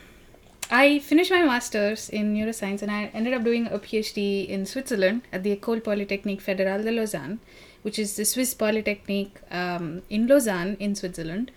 I 0.70 0.98
finished 0.98 1.30
my 1.30 1.42
master's 1.42 2.08
in 2.08 2.34
neuroscience 2.34 2.82
and 2.82 2.90
I 2.90 3.04
ended 3.14 3.34
up 3.34 3.44
doing 3.44 3.66
a 3.68 3.78
PhD 3.78 4.48
in 4.48 4.66
Switzerland 4.66 5.22
at 5.32 5.44
the 5.44 5.56
École 5.56 5.82
Polytechnique 5.82 6.42
Fédérale 6.42 6.82
de 6.84 6.90
Lausanne, 6.90 7.38
which 7.82 7.98
is 7.98 8.16
the 8.16 8.24
Swiss 8.24 8.52
Polytechnic 8.52 9.40
um, 9.50 10.02
in 10.10 10.26
Lausanne, 10.26 10.76
in 10.80 10.96
Switzerland. 10.96 11.52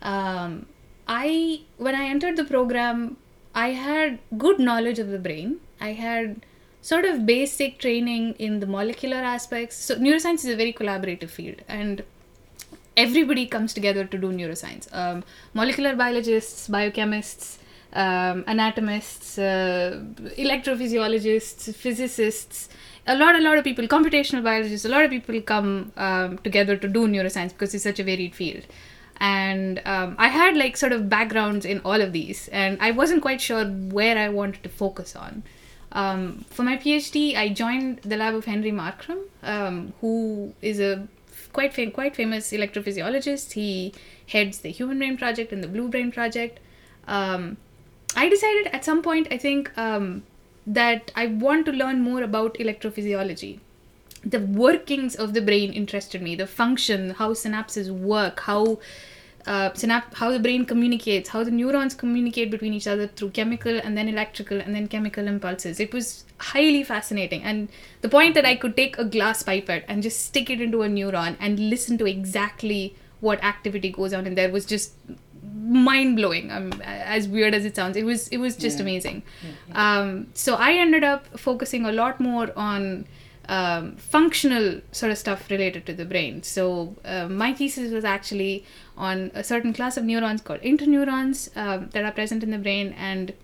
Um, 0.00 0.66
I, 1.08 1.62
when 1.76 1.96
I 1.96 2.04
entered 2.04 2.36
the 2.36 2.44
program, 2.44 3.16
I 3.54 3.70
had 3.70 4.20
good 4.38 4.60
knowledge 4.60 5.00
of 5.00 5.08
the 5.08 5.18
brain. 5.18 5.58
I 5.80 5.92
had 5.92 6.46
sort 6.80 7.04
of 7.04 7.26
basic 7.26 7.78
training 7.78 8.34
in 8.38 8.60
the 8.60 8.66
molecular 8.66 9.16
aspects. 9.16 9.76
So, 9.76 9.96
neuroscience 9.96 10.44
is 10.44 10.46
a 10.46 10.56
very 10.56 10.72
collaborative 10.72 11.30
field, 11.30 11.62
and 11.66 12.04
everybody 12.96 13.46
comes 13.46 13.72
together 13.74 14.04
to 14.04 14.18
do 14.18 14.30
neuroscience. 14.30 14.88
Um, 14.92 15.24
molecular 15.54 15.96
biologists 15.96 16.68
biochemists 16.68 17.58
um, 17.94 18.44
anatomists 18.46 19.38
uh, 19.38 20.02
electrophysiologists 20.38 21.74
physicists 21.74 22.68
a 23.06 23.16
lot 23.16 23.34
a 23.34 23.40
lot 23.40 23.58
of 23.58 23.64
people 23.64 23.86
computational 23.86 24.42
biologists 24.42 24.84
a 24.86 24.88
lot 24.88 25.04
of 25.04 25.10
people 25.10 25.40
come 25.42 25.92
um, 25.96 26.38
together 26.38 26.76
to 26.76 26.88
do 26.88 27.06
neuroscience 27.06 27.50
because 27.50 27.74
it's 27.74 27.84
such 27.84 27.98
a 27.98 28.04
varied 28.04 28.34
field. 28.34 28.64
And 29.20 29.80
um, 29.84 30.16
i 30.18 30.28
had 30.28 30.56
like 30.56 30.76
sort 30.76 30.92
of 30.92 31.08
backgrounds 31.08 31.64
in 31.64 31.80
all 31.84 32.00
of 32.00 32.12
these 32.12 32.48
and 32.48 32.78
i 32.80 32.90
wasn't 32.90 33.22
quite 33.22 33.40
sure 33.40 33.64
where 33.66 34.18
i 34.18 34.28
wanted 34.28 34.62
to 34.62 34.68
focus 34.68 35.14
on. 35.14 35.42
Um, 35.92 36.46
for 36.48 36.62
my 36.62 36.78
phd 36.78 37.36
i 37.36 37.50
joined 37.50 37.98
the 37.98 38.16
lab 38.16 38.34
of 38.34 38.46
henry 38.46 38.72
markram 38.72 39.18
um, 39.42 39.92
who 40.00 40.54
is 40.62 40.80
a 40.80 41.06
quite 41.52 41.74
fam- 41.74 41.90
quite 41.90 42.16
famous 42.16 42.52
electrophysiologist. 42.52 43.52
He 43.52 43.92
heads 44.28 44.58
the 44.58 44.70
Human 44.70 44.98
Brain 44.98 45.16
Project 45.16 45.52
and 45.52 45.62
the 45.62 45.68
Blue 45.68 45.88
Brain 45.88 46.12
Project. 46.12 46.60
Um, 47.06 47.56
I 48.16 48.28
decided 48.28 48.68
at 48.72 48.84
some 48.84 49.02
point, 49.02 49.28
I 49.30 49.38
think, 49.38 49.76
um, 49.76 50.22
that 50.66 51.10
I 51.16 51.26
want 51.26 51.66
to 51.66 51.72
learn 51.72 52.00
more 52.02 52.22
about 52.22 52.54
electrophysiology. 52.54 53.58
The 54.24 54.40
workings 54.40 55.16
of 55.16 55.34
the 55.34 55.40
brain 55.42 55.72
interested 55.72 56.22
me. 56.22 56.36
The 56.36 56.46
function, 56.46 57.10
how 57.10 57.32
synapses 57.32 57.90
work, 57.90 58.40
how 58.40 58.78
uh, 59.46 59.70
synap- 59.70 60.14
how 60.14 60.30
the 60.30 60.38
brain 60.38 60.64
communicates, 60.64 61.28
how 61.30 61.42
the 61.44 61.50
neurons 61.50 61.94
communicate 61.94 62.50
between 62.50 62.72
each 62.74 62.86
other 62.86 63.06
through 63.06 63.30
chemical 63.30 63.78
and 63.82 63.96
then 63.98 64.08
electrical 64.08 64.60
and 64.60 64.74
then 64.74 64.86
chemical 64.88 65.26
impulses. 65.26 65.80
It 65.80 65.92
was 65.92 66.24
highly 66.38 66.84
fascinating. 66.84 67.42
And 67.42 67.68
the 68.02 68.08
point 68.08 68.34
that 68.34 68.44
I 68.44 68.54
could 68.56 68.76
take 68.76 68.98
a 68.98 69.04
glass 69.04 69.42
pipette 69.42 69.84
and 69.88 70.02
just 70.02 70.24
stick 70.26 70.48
it 70.50 70.60
into 70.60 70.82
a 70.82 70.88
neuron 70.88 71.36
and 71.40 71.58
listen 71.70 71.98
to 71.98 72.06
exactly 72.06 72.94
what 73.20 73.42
activity 73.42 73.90
goes 73.90 74.12
on 74.12 74.26
in 74.26 74.34
there 74.36 74.50
was 74.50 74.64
just 74.66 74.92
mind 75.64 76.16
blowing. 76.16 76.50
Um, 76.50 76.72
as 76.84 77.28
weird 77.28 77.54
as 77.54 77.64
it 77.64 77.76
sounds, 77.76 77.96
it 77.96 78.04
was 78.04 78.28
it 78.28 78.38
was 78.38 78.56
just 78.56 78.78
Yeah. 78.78 78.82
amazing. 78.82 79.22
Um, 79.74 80.26
so 80.34 80.54
I 80.54 80.72
ended 80.74 81.04
up 81.04 81.26
focusing 81.38 81.84
a 81.86 81.92
lot 81.92 82.20
more 82.20 82.52
on 82.56 83.06
um, 83.52 83.96
functional 83.96 84.80
sort 84.92 85.12
of 85.12 85.18
stuff 85.18 85.50
related 85.50 85.84
to 85.84 85.92
the 85.92 86.06
brain. 86.06 86.42
So 86.42 86.96
uh, 87.04 87.28
my 87.28 87.52
thesis 87.52 87.92
was 87.92 88.04
actually 88.04 88.64
on 88.96 89.30
a 89.34 89.44
certain 89.44 89.74
class 89.74 89.98
of 89.98 90.04
neurons 90.04 90.40
called 90.40 90.62
interneurons 90.62 91.54
um, 91.54 91.90
that 91.92 92.02
are 92.02 92.12
present 92.12 92.42
in 92.42 92.50
the 92.50 92.62
brain, 92.66 92.94
and 92.96 93.34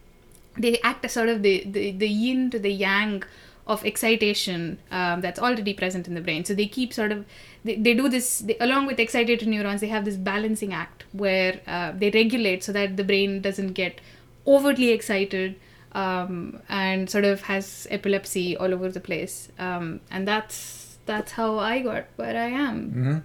they 0.56 0.80
act 0.80 1.04
as 1.04 1.12
sort 1.12 1.28
of 1.28 1.42
the 1.42 1.62
the, 1.66 1.90
the 1.90 2.08
yin 2.08 2.50
to 2.50 2.58
the 2.58 2.72
yang 2.72 3.22
of 3.66 3.84
excitation 3.84 4.78
um, 4.90 5.20
that's 5.20 5.38
already 5.38 5.74
present 5.74 6.08
in 6.08 6.14
the 6.14 6.22
brain. 6.22 6.42
So 6.42 6.54
they 6.54 6.66
keep 6.66 6.94
sort 6.94 7.12
of 7.12 7.26
they, 7.64 7.76
they 7.76 7.92
do 7.92 8.08
this 8.08 8.38
they, 8.38 8.56
along 8.58 8.86
with 8.86 8.98
excited 8.98 9.46
neurons. 9.46 9.82
They 9.82 9.88
have 9.88 10.06
this 10.06 10.16
balancing 10.16 10.72
act 10.72 11.04
where 11.12 11.60
uh, 11.66 11.92
they 11.94 12.10
regulate 12.10 12.64
so 12.64 12.72
that 12.72 12.96
the 12.96 13.04
brain 13.04 13.42
doesn't 13.42 13.74
get 13.74 14.00
overtly 14.46 14.88
excited 14.88 15.56
um, 15.92 16.60
and 16.68 17.08
sort 17.08 17.24
of 17.24 17.42
has 17.42 17.86
epilepsy 17.90 18.56
all 18.56 18.72
over 18.72 18.88
the 18.90 19.00
place. 19.00 19.48
Um, 19.58 20.00
and 20.10 20.26
that's 20.26 20.98
that's 21.06 21.32
how 21.32 21.58
I 21.58 21.80
got 21.80 22.04
where 22.16 22.36
I 22.36 22.48
am. 22.48 23.24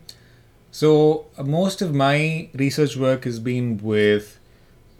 So 0.71 1.28
uh, 1.38 1.43
most 1.43 1.82
of 1.82 1.93
my 1.93 2.49
research 2.54 2.97
work 2.97 3.26
has 3.26 3.39
been 3.39 3.78
with 3.84 4.39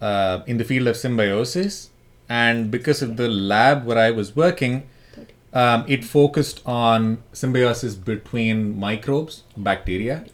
uh, 0.02 0.41
in 0.45 0.58
the 0.58 0.63
field 0.63 0.88
of 0.88 0.97
symbiosis, 0.97 1.89
and 2.30 2.69
because 2.69 3.02
of 3.02 3.17
the 3.17 3.28
lab 3.28 3.86
where 3.86 3.97
I 3.97 4.12
was 4.12 4.36
working, 4.36 4.84
um, 5.54 5.86
it 5.88 6.04
focused 6.04 6.62
on 6.65 7.23
symbiosis 7.32 7.95
between 7.95 8.78
microbes, 8.78 9.43
bacteria, 9.56 10.26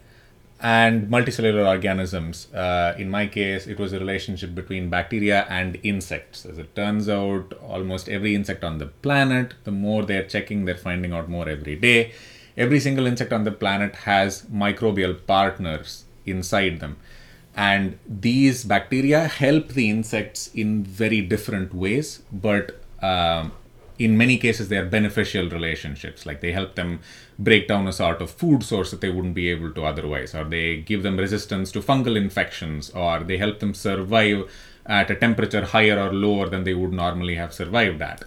and 0.60 1.08
multicellular 1.08 1.66
organisms. 1.66 2.52
Uh, 2.52 2.94
in 2.98 3.08
my 3.08 3.26
case, 3.26 3.66
it 3.66 3.78
was 3.78 3.92
a 3.92 3.98
relationship 3.98 4.54
between 4.54 4.90
bacteria 4.90 5.46
and 5.48 5.78
insects. 5.82 6.44
As 6.44 6.58
it 6.58 6.74
turns 6.74 7.08
out, 7.08 7.54
almost 7.62 8.08
every 8.08 8.34
insect 8.34 8.62
on 8.62 8.78
the 8.78 8.86
planet, 8.86 9.54
the 9.64 9.70
more 9.70 10.04
they're 10.04 10.24
checking, 10.26 10.66
they're 10.66 10.76
finding 10.76 11.12
out 11.12 11.28
more 11.28 11.48
every 11.48 11.76
day. 11.76 12.12
Every 12.56 12.80
single 12.80 13.06
insect 13.06 13.32
on 13.32 13.44
the 13.44 13.52
planet 13.52 13.94
has 13.96 14.42
microbial 14.42 15.26
partners 15.26 16.04
inside 16.26 16.80
them. 16.80 16.98
And 17.56 17.98
these 18.06 18.64
bacteria 18.64 19.26
help 19.26 19.68
the 19.68 19.88
insects 19.88 20.48
in 20.54 20.84
very 20.84 21.20
different 21.20 21.74
ways, 21.74 22.22
but 22.30 22.82
um, 23.02 23.52
in 24.00 24.16
many 24.16 24.38
cases 24.38 24.68
they 24.68 24.78
are 24.78 24.86
beneficial 24.86 25.48
relationships. 25.50 26.24
Like 26.24 26.40
they 26.40 26.52
help 26.52 26.74
them 26.74 27.00
break 27.38 27.68
down 27.68 27.86
a 27.86 27.92
sort 27.92 28.22
of 28.22 28.30
food 28.30 28.62
source 28.62 28.90
that 28.90 29.02
they 29.02 29.10
wouldn't 29.10 29.34
be 29.34 29.50
able 29.50 29.72
to 29.72 29.84
otherwise 29.84 30.34
or 30.34 30.44
they 30.44 30.78
give 30.78 31.02
them 31.02 31.18
resistance 31.18 31.70
to 31.72 31.80
fungal 31.80 32.16
infections 32.16 32.90
or 32.90 33.20
they 33.20 33.36
help 33.36 33.60
them 33.60 33.74
survive 33.74 34.50
at 34.86 35.10
a 35.10 35.14
temperature 35.14 35.64
higher 35.66 35.98
or 36.00 36.12
lower 36.12 36.48
than 36.48 36.64
they 36.64 36.72
would 36.72 36.92
normally 36.92 37.34
have 37.34 37.52
survived 37.52 38.00
at. 38.00 38.24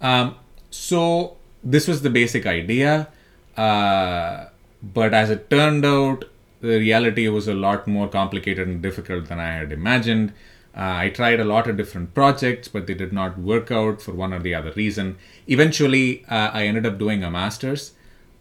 Um, 0.00 0.34
so 0.70 1.36
this 1.62 1.86
was 1.86 2.02
the 2.02 2.10
basic 2.10 2.44
idea 2.44 3.08
uh, 3.56 4.46
but 4.82 5.14
as 5.14 5.30
it 5.30 5.48
turned 5.48 5.84
out 5.84 6.24
the 6.60 6.78
reality 6.78 7.28
was 7.28 7.46
a 7.46 7.54
lot 7.54 7.86
more 7.86 8.08
complicated 8.08 8.66
and 8.66 8.82
difficult 8.82 9.26
than 9.26 9.38
i 9.38 9.52
had 9.52 9.72
imagined 9.72 10.32
uh, 10.74 11.04
I 11.04 11.10
tried 11.10 11.38
a 11.38 11.44
lot 11.44 11.68
of 11.68 11.76
different 11.76 12.14
projects, 12.14 12.68
but 12.68 12.86
they 12.86 12.94
did 12.94 13.12
not 13.12 13.38
work 13.38 13.70
out 13.70 14.00
for 14.00 14.12
one 14.12 14.32
or 14.32 14.38
the 14.38 14.54
other 14.54 14.72
reason. 14.72 15.18
Eventually, 15.46 16.24
uh, 16.28 16.50
I 16.52 16.64
ended 16.66 16.86
up 16.86 16.98
doing 16.98 17.22
a 17.22 17.30
master's 17.30 17.92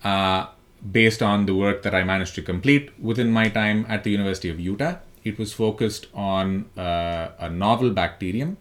uh, 0.04 0.48
based 0.91 1.22
on 1.22 1.46
the 1.46 1.54
work 1.54 1.84
that 1.84 1.94
I 1.94 2.04
managed 2.04 2.36
to 2.36 2.41
complete 2.41 2.89
within 3.00 3.32
my 3.32 3.50
time 3.50 3.86
at 3.89 4.04
the 4.04 4.12
University 4.12 4.50
of 4.50 4.60
Utah. 4.60 4.96
It 5.24 5.38
was 5.38 5.54
focused 5.54 6.08
on 6.13 6.70
uh, 6.78 7.30
a 7.38 7.50
novel 7.50 7.91
bacterium 7.91 8.58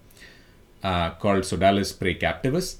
uh, 0.83 1.11
called 1.11 1.45
Sodalis 1.45 1.95
praecaptivus, 1.95 2.77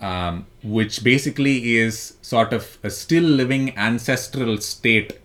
um, 0.00 0.46
which 0.62 1.04
basically 1.04 1.76
is 1.76 2.16
sort 2.20 2.52
of 2.52 2.78
a 2.82 2.90
still 2.90 3.24
living 3.24 3.76
ancestral 3.76 4.58
state 4.58 5.20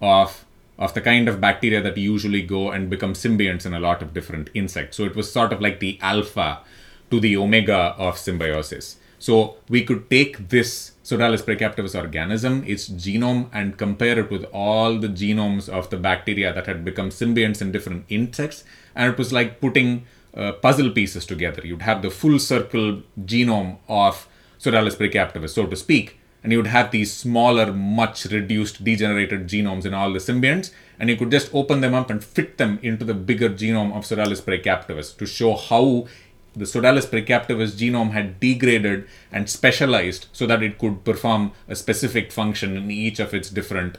of 0.00 0.44
of 0.78 0.94
the 0.94 1.00
kind 1.00 1.28
of 1.28 1.40
bacteria 1.40 1.82
that 1.82 1.96
usually 1.96 2.42
go 2.42 2.70
and 2.70 2.88
become 2.88 3.12
symbionts 3.12 3.66
in 3.66 3.74
a 3.74 3.80
lot 3.80 4.00
of 4.00 4.14
different 4.14 4.48
insects. 4.54 4.96
So 4.96 5.04
it 5.04 5.16
was 5.16 5.32
sort 5.32 5.52
of 5.52 5.60
like 5.60 5.80
the 5.80 5.98
alpha 6.00 6.60
to 7.10 7.20
the 7.20 7.36
omega 7.36 7.94
of 7.98 8.16
symbiosis. 8.16 8.96
So 9.18 9.56
we 9.68 9.82
could 9.84 10.08
take 10.08 10.48
this 10.50 10.92
Sodalis 11.02 11.42
praecaptivus 11.42 11.98
organism, 11.98 12.62
its 12.66 12.88
genome, 12.88 13.48
and 13.52 13.76
compare 13.76 14.18
it 14.20 14.30
with 14.30 14.44
all 14.52 14.98
the 14.98 15.08
genomes 15.08 15.68
of 15.68 15.90
the 15.90 15.96
bacteria 15.96 16.52
that 16.52 16.66
had 16.66 16.84
become 16.84 17.08
symbionts 17.08 17.60
in 17.60 17.72
different 17.72 18.04
insects. 18.08 18.62
And 18.94 19.12
it 19.12 19.18
was 19.18 19.32
like 19.32 19.60
putting 19.60 20.06
uh, 20.36 20.52
puzzle 20.52 20.90
pieces 20.90 21.26
together. 21.26 21.66
You'd 21.66 21.82
have 21.82 22.02
the 22.02 22.10
full 22.10 22.38
circle 22.38 23.02
genome 23.24 23.78
of 23.88 24.28
Sodalis 24.60 24.96
praecaptivus, 24.96 25.50
so 25.50 25.66
to 25.66 25.76
speak, 25.76 26.17
and 26.42 26.52
you 26.52 26.58
would 26.58 26.68
have 26.68 26.90
these 26.90 27.12
smaller, 27.12 27.72
much 27.72 28.24
reduced, 28.26 28.84
degenerated 28.84 29.48
genomes 29.48 29.84
in 29.84 29.94
all 29.94 30.12
the 30.12 30.18
symbionts, 30.18 30.70
and 30.98 31.10
you 31.10 31.16
could 31.16 31.30
just 31.30 31.52
open 31.54 31.80
them 31.80 31.94
up 31.94 32.10
and 32.10 32.22
fit 32.22 32.58
them 32.58 32.78
into 32.82 33.04
the 33.04 33.14
bigger 33.14 33.50
genome 33.50 33.94
of 33.94 34.04
Sodalis 34.04 34.42
praecaptivus 34.42 35.16
to 35.16 35.26
show 35.26 35.56
how 35.56 36.06
the 36.54 36.64
Sodalis 36.64 37.06
praecaptivus 37.06 37.72
genome 37.72 38.10
had 38.12 38.40
degraded 38.40 39.06
and 39.30 39.48
specialized 39.48 40.26
so 40.32 40.46
that 40.46 40.62
it 40.62 40.78
could 40.78 41.04
perform 41.04 41.52
a 41.68 41.76
specific 41.76 42.32
function 42.32 42.76
in 42.76 42.90
each 42.90 43.18
of 43.20 43.34
its 43.34 43.50
different 43.50 43.98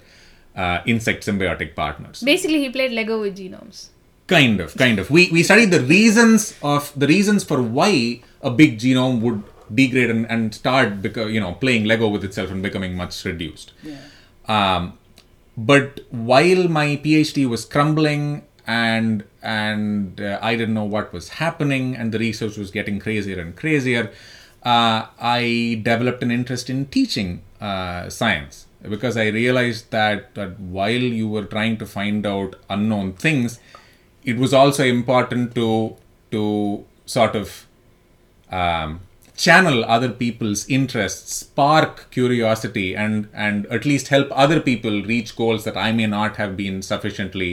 uh, 0.56 0.82
insect 0.86 1.25
symbiotic 1.25 1.75
partners. 1.75 2.21
Basically, 2.21 2.60
he 2.60 2.69
played 2.69 2.91
Lego 2.91 3.21
with 3.21 3.38
genomes. 3.38 3.88
Kind 4.28 4.60
of, 4.60 4.75
kind 4.75 4.99
of. 4.99 5.10
We 5.10 5.32
we 5.32 5.41
studied 5.41 5.71
the 5.71 5.82
reasons 5.82 6.56
of 6.62 6.93
the 6.95 7.08
reasons 7.08 7.43
for 7.43 7.62
why 7.63 8.21
a 8.41 8.52
big 8.52 8.78
genome 8.78 9.21
would 9.21 9.43
degrade 9.74 10.10
and, 10.10 10.30
and 10.30 10.54
start 10.54 11.02
because 11.02 11.32
you 11.32 11.40
know 11.40 11.54
playing 11.54 11.86
Lego 11.86 12.08
with 12.08 12.24
itself 12.24 12.52
and 12.52 12.62
becoming 12.62 12.96
much 12.96 13.24
reduced. 13.26 13.74
Yeah. 13.84 13.98
Um, 14.48 14.98
but 15.58 16.02
while 16.10 16.68
my 16.68 16.98
PhD 16.98 17.48
was 17.48 17.66
crumbling 17.66 18.44
and 18.66 19.24
and 19.42 20.22
uh, 20.22 20.40
I 20.42 20.56
didn't 20.56 20.74
know 20.74 20.84
what 20.84 21.12
was 21.12 21.30
happening 21.30 21.96
and 21.96 22.12
the 22.12 22.20
research 22.20 22.58
was 22.58 22.72
getting 22.72 23.00
crazier 23.00 23.40
and 23.40 23.56
crazier, 23.56 24.12
uh, 24.64 25.08
I 25.20 25.82
developed 25.84 26.24
an 26.24 26.32
interest 26.32 26.70
in 26.70 26.86
teaching 26.88 27.42
uh, 27.62 28.10
science 28.10 28.68
because 28.82 29.18
I 29.18 29.28
realized 29.28 29.92
that, 29.92 30.36
that 30.36 30.60
while 30.60 30.90
you 30.92 31.28
were 31.28 31.44
trying 31.44 31.78
to 31.78 31.86
find 31.86 32.26
out 32.26 32.56
unknown 32.70 33.14
things, 33.14 33.60
it 34.24 34.38
was 34.38 34.54
also 34.54 34.84
important 34.84 35.56
to 35.56 35.96
to 36.32 36.86
sort 37.06 37.36
of 37.36 37.66
um, 38.52 39.02
channel 39.45 39.84
other 39.95 40.10
people's 40.21 40.62
interests 40.78 41.36
spark 41.43 41.99
curiosity 42.17 42.88
and 43.06 43.28
and 43.45 43.65
at 43.78 43.86
least 43.91 44.10
help 44.15 44.28
other 44.45 44.60
people 44.69 45.02
reach 45.13 45.36
goals 45.41 45.63
that 45.67 45.78
i 45.88 45.91
may 45.99 46.08
not 46.17 46.36
have 46.43 46.56
been 46.58 46.82
sufficiently 46.91 47.52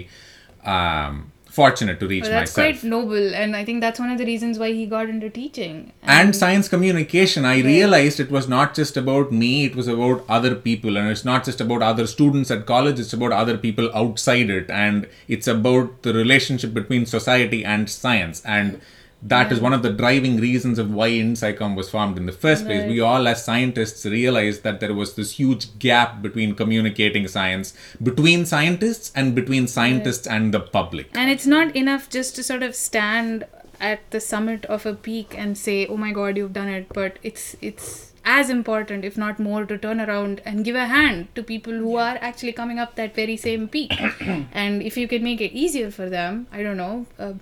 um, 0.64 1.30
fortunate 1.56 1.98
to 2.00 2.06
reach 2.08 2.24
Well, 2.24 2.32
that's 2.32 2.54
myself. 2.56 2.80
quite 2.80 2.88
noble, 2.88 3.34
and 3.42 3.56
I 3.56 3.64
think 3.64 3.80
that's 3.80 3.98
one 3.98 4.10
of 4.10 4.18
the 4.18 4.26
reasons 4.26 4.58
why 4.58 4.72
he 4.72 4.84
got 4.84 5.08
into 5.12 5.30
teaching. 5.36 5.76
and 6.16 6.36
science 6.40 6.68
communication 6.72 7.46
i 7.50 7.54
realized 7.68 8.20
it 8.24 8.32
was 8.38 8.48
not 8.56 8.74
just 8.80 8.98
about 9.02 9.32
me 9.42 9.52
it 9.68 9.78
was 9.80 9.88
about 9.94 10.26
other 10.38 10.54
people 10.66 10.98
and 11.02 11.08
it's 11.14 11.24
not 11.30 11.46
just 11.48 11.62
about 11.66 11.86
other 11.92 12.06
students 12.16 12.50
at 12.56 12.66
college 12.72 13.00
it's 13.04 13.14
about 13.20 13.32
other 13.38 13.56
people 13.64 13.88
outside 14.02 14.50
it 14.58 14.68
and 14.82 15.08
it's 15.36 15.48
about 15.56 16.02
the 16.08 16.12
relationship 16.22 16.74
between 16.74 17.06
society 17.16 17.64
and 17.64 17.88
science. 17.88 18.42
And 18.58 18.80
that 19.28 19.50
is 19.50 19.60
one 19.60 19.72
of 19.72 19.82
the 19.82 19.92
driving 19.92 20.36
reasons 20.36 20.78
of 20.78 20.90
why 20.92 21.10
IndSciComm 21.10 21.74
was 21.74 21.90
formed 21.90 22.16
in 22.16 22.26
the 22.26 22.32
first 22.32 22.64
place. 22.64 22.82
Right. 22.82 22.90
We 22.90 23.00
all, 23.00 23.26
as 23.26 23.44
scientists, 23.44 24.04
realized 24.06 24.62
that 24.62 24.78
there 24.80 24.94
was 24.94 25.14
this 25.14 25.32
huge 25.32 25.78
gap 25.78 26.22
between 26.22 26.54
communicating 26.54 27.26
science 27.26 27.74
between 28.02 28.46
scientists 28.46 29.12
and 29.14 29.34
between 29.34 29.66
scientists 29.66 30.26
and 30.26 30.54
the 30.54 30.60
public. 30.60 31.10
And 31.14 31.30
it's 31.30 31.46
not 31.46 31.74
enough 31.74 32.08
just 32.08 32.36
to 32.36 32.42
sort 32.42 32.62
of 32.62 32.74
stand 32.74 33.44
at 33.80 34.08
the 34.10 34.20
summit 34.20 34.64
of 34.66 34.86
a 34.86 34.94
peak 34.94 35.34
and 35.36 35.58
say, 35.58 35.86
"Oh 35.86 35.96
my 35.96 36.12
God, 36.12 36.36
you've 36.36 36.52
done 36.52 36.68
it!" 36.68 36.86
But 36.92 37.18
it's 37.22 37.56
it's 37.60 38.12
as 38.24 38.48
important, 38.50 39.04
if 39.04 39.16
not 39.16 39.38
more, 39.38 39.64
to 39.66 39.78
turn 39.78 40.00
around 40.00 40.40
and 40.44 40.64
give 40.64 40.76
a 40.76 40.86
hand 40.86 41.28
to 41.34 41.42
people 41.42 41.72
who 41.72 41.96
are 41.96 42.16
actually 42.20 42.52
coming 42.52 42.78
up 42.78 42.96
that 42.96 43.14
very 43.14 43.36
same 43.36 43.68
peak. 43.68 43.92
and 44.52 44.82
if 44.82 44.96
you 44.96 45.08
can 45.08 45.22
make 45.22 45.40
it 45.40 45.52
easier 45.52 45.90
for 45.90 46.08
them, 46.08 46.46
I 46.52 46.62
don't 46.62 46.76
know. 46.76 47.06
Uh, 47.18 47.34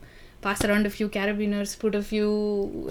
pass 0.46 0.64
around 0.66 0.87
a 0.90 0.92
few 0.96 1.09
carabiners 1.16 1.70
put 1.83 1.94
a 1.94 2.02
few 2.11 2.30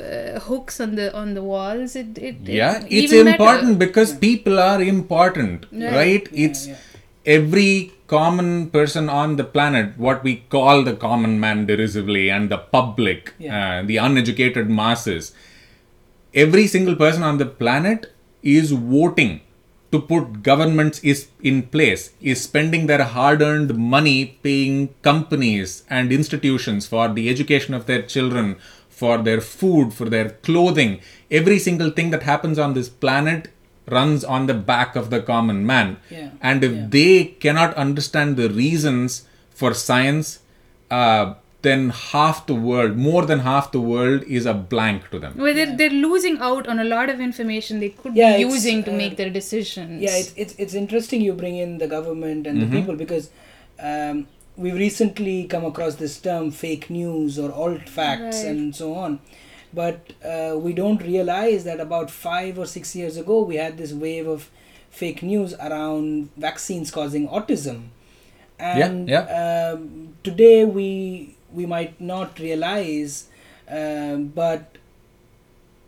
uh, 0.10 0.40
hooks 0.48 0.80
on 0.86 0.96
the 1.00 1.08
on 1.22 1.34
the 1.38 1.44
walls 1.52 1.96
it, 2.02 2.18
it 2.30 2.36
it 2.48 2.54
yeah 2.62 2.76
it's 3.00 3.14
even 3.14 3.26
better. 3.26 3.36
important 3.38 3.80
because 3.86 4.14
people 4.28 4.60
are 4.70 4.82
important 4.96 5.66
Yeah. 5.72 5.96
right 6.00 6.28
it's 6.46 6.62
every 7.38 7.72
common 8.16 8.50
person 8.78 9.06
on 9.22 9.36
the 9.42 9.44
planet 9.56 9.98
what 10.08 10.24
we 10.28 10.34
call 10.56 10.84
the 10.90 10.96
common 11.08 11.34
man 11.46 11.66
derisively 11.72 12.26
and 12.38 12.50
the 12.56 12.62
public 12.78 13.34
Yeah. 13.40 13.60
uh, 13.60 13.84
the 13.92 13.98
uneducated 14.08 14.70
masses 14.82 15.32
every 16.34 16.66
single 16.76 16.96
person 16.96 17.24
on 17.24 17.38
the 17.38 17.46
planet 17.64 18.12
is 18.42 18.72
voting 18.72 19.34
to 19.94 20.00
put 20.12 20.28
governments 20.50 21.00
is 21.12 21.20
in 21.52 21.58
place 21.76 22.04
is 22.34 22.42
spending 22.50 22.84
their 22.90 23.04
hard 23.16 23.42
earned 23.48 23.72
money 23.96 24.20
paying 24.48 24.78
companies 25.10 25.74
and 25.98 26.12
institutions 26.20 26.88
for 26.94 27.06
the 27.18 27.26
education 27.34 27.74
of 27.80 27.86
their 27.90 28.02
children 28.14 28.48
for 29.02 29.16
their 29.28 29.42
food 29.42 29.94
for 30.00 30.08
their 30.16 30.30
clothing 30.48 30.94
every 31.40 31.60
single 31.68 31.92
thing 31.98 32.10
that 32.16 32.24
happens 32.32 32.58
on 32.66 32.74
this 32.78 32.90
planet 33.06 33.50
runs 33.98 34.24
on 34.36 34.48
the 34.50 34.58
back 34.72 34.96
of 35.02 35.10
the 35.14 35.22
common 35.32 35.60
man 35.74 35.98
Yeah. 36.10 36.30
and 36.50 36.64
if 36.70 36.74
Yeah. 36.74 36.88
they 36.98 37.14
cannot 37.46 37.74
understand 37.86 38.38
the 38.42 38.50
reasons 38.64 39.24
for 39.62 39.72
science 39.88 40.40
uh, 41.00 41.26
then 41.64 41.90
half 41.90 42.40
the 42.48 42.56
world 42.70 42.96
more 42.98 43.26
than 43.32 43.40
half 43.48 43.72
the 43.72 43.80
world 43.82 44.24
is 44.38 44.46
a 44.46 44.54
blank 44.54 45.10
to 45.12 45.20
them 45.24 45.34
well, 45.38 45.54
they're, 45.60 45.76
they're 45.82 45.98
losing 46.08 46.38
out 46.50 46.68
on 46.68 46.80
a 46.80 46.84
lot 46.84 47.10
of 47.14 47.20
information 47.28 47.80
they 47.80 47.90
could 47.90 48.16
Yeah, 48.16 48.36
be 48.38 48.42
using 48.42 48.84
to 48.84 48.92
uh, 48.94 48.98
make 49.02 49.18
their 49.18 49.30
decisions 49.30 50.02
yeah 50.02 50.18
it's, 50.24 50.34
it's 50.36 50.56
it's 50.66 50.74
interesting 50.84 51.22
you 51.22 51.34
bring 51.44 51.58
in 51.58 51.78
the 51.84 51.88
government 51.88 52.48
and 52.48 52.58
Mm-hmm. 52.60 52.72
the 52.74 52.80
people 52.80 52.96
because 53.04 53.30
um, 53.80 54.28
we've 54.58 54.76
recently 54.88 55.38
come 55.46 55.66
across 55.66 55.96
this 55.96 56.20
term 56.20 56.52
fake 56.52 56.90
news 56.90 57.40
or 57.40 57.52
alt 57.52 57.88
facts 57.90 58.38
Right. 58.44 58.52
and 58.52 58.76
so 58.76 58.94
on 58.96 59.20
but 59.74 60.14
uh, 60.34 60.56
we 60.66 60.74
don't 60.74 61.02
realize 61.02 61.64
that 61.64 61.80
about 61.80 62.12
five 62.12 62.60
or 62.60 62.68
six 62.68 62.96
years 62.96 63.16
ago 63.18 63.42
we 63.52 63.56
had 63.56 63.78
this 63.78 63.94
wave 63.94 64.28
of 64.28 64.50
fake 64.92 65.24
news 65.24 65.56
around 65.56 66.30
vaccines 66.38 66.92
causing 66.92 67.28
autism. 67.28 67.78
And 68.60 69.10
yeah. 69.10 69.72
Um, 69.74 70.14
today 70.24 70.66
we 70.66 71.36
we 71.54 71.66
might 71.66 72.00
not 72.02 72.40
realize, 72.40 73.28
um, 73.70 74.28
but 74.28 74.78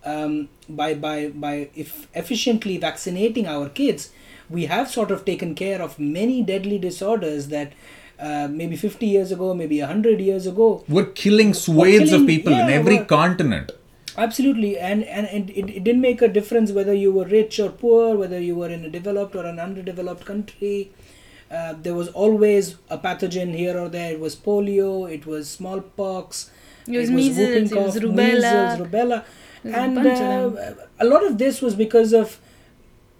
um, 0.03 0.49
by 0.69 0.93
by 0.93 1.29
by 1.29 1.69
if 1.75 2.07
efficiently 2.13 2.77
vaccinating 2.77 3.47
our 3.47 3.69
kids, 3.69 4.11
we 4.49 4.65
have 4.65 4.89
sort 4.89 5.11
of 5.11 5.25
taken 5.25 5.55
care 5.55 5.81
of 5.81 5.97
many 5.99 6.41
deadly 6.43 6.77
disorders 6.77 7.47
that 7.47 7.73
uh, 8.19 8.47
maybe 8.49 8.75
50 8.75 9.05
years 9.05 9.31
ago, 9.31 9.53
maybe 9.53 9.79
100 9.79 10.19
years 10.21 10.47
ago, 10.47 10.83
We're 10.87 11.07
killing 11.07 11.53
swathes 11.53 12.13
of 12.13 12.25
people 12.25 12.53
in 12.53 12.69
every 12.69 12.99
continent. 12.99 13.71
Absolutely, 14.17 14.77
and 14.77 15.03
and, 15.03 15.27
and 15.27 15.49
it, 15.49 15.69
it 15.69 15.83
didn't 15.83 16.01
make 16.01 16.21
a 16.21 16.29
difference 16.29 16.71
whether 16.71 16.93
you 16.93 17.11
were 17.11 17.25
rich 17.25 17.59
or 17.59 17.69
poor, 17.69 18.15
whether 18.15 18.39
you 18.39 18.55
were 18.55 18.69
in 18.69 18.85
a 18.85 18.89
developed 18.89 19.35
or 19.35 19.45
an 19.45 19.59
underdeveloped 19.59 20.25
country. 20.25 20.91
Uh, 21.51 21.73
there 21.81 21.93
was 21.93 22.07
always 22.09 22.75
a 22.89 22.97
pathogen 22.97 23.55
here 23.55 23.77
or 23.77 23.87
there. 23.89 24.13
It 24.13 24.19
was 24.19 24.35
polio, 24.35 25.11
it 25.11 25.25
was 25.25 25.49
smallpox, 25.49 26.49
It 26.87 26.97
was 26.97 27.09
whooping 27.09 27.15
measles, 27.15 27.49
it 27.71 27.75
was 27.75 27.93
cough, 27.93 28.03
rubella. 28.03 28.15
measles, 28.15 28.79
rubella, 28.87 29.23
There's 29.63 29.75
a 29.75 29.79
and 29.79 29.97
uh, 29.97 30.73
a 30.99 31.05
lot 31.05 31.25
of 31.25 31.37
this 31.37 31.61
was 31.61 31.75
because 31.75 32.13
of 32.13 32.39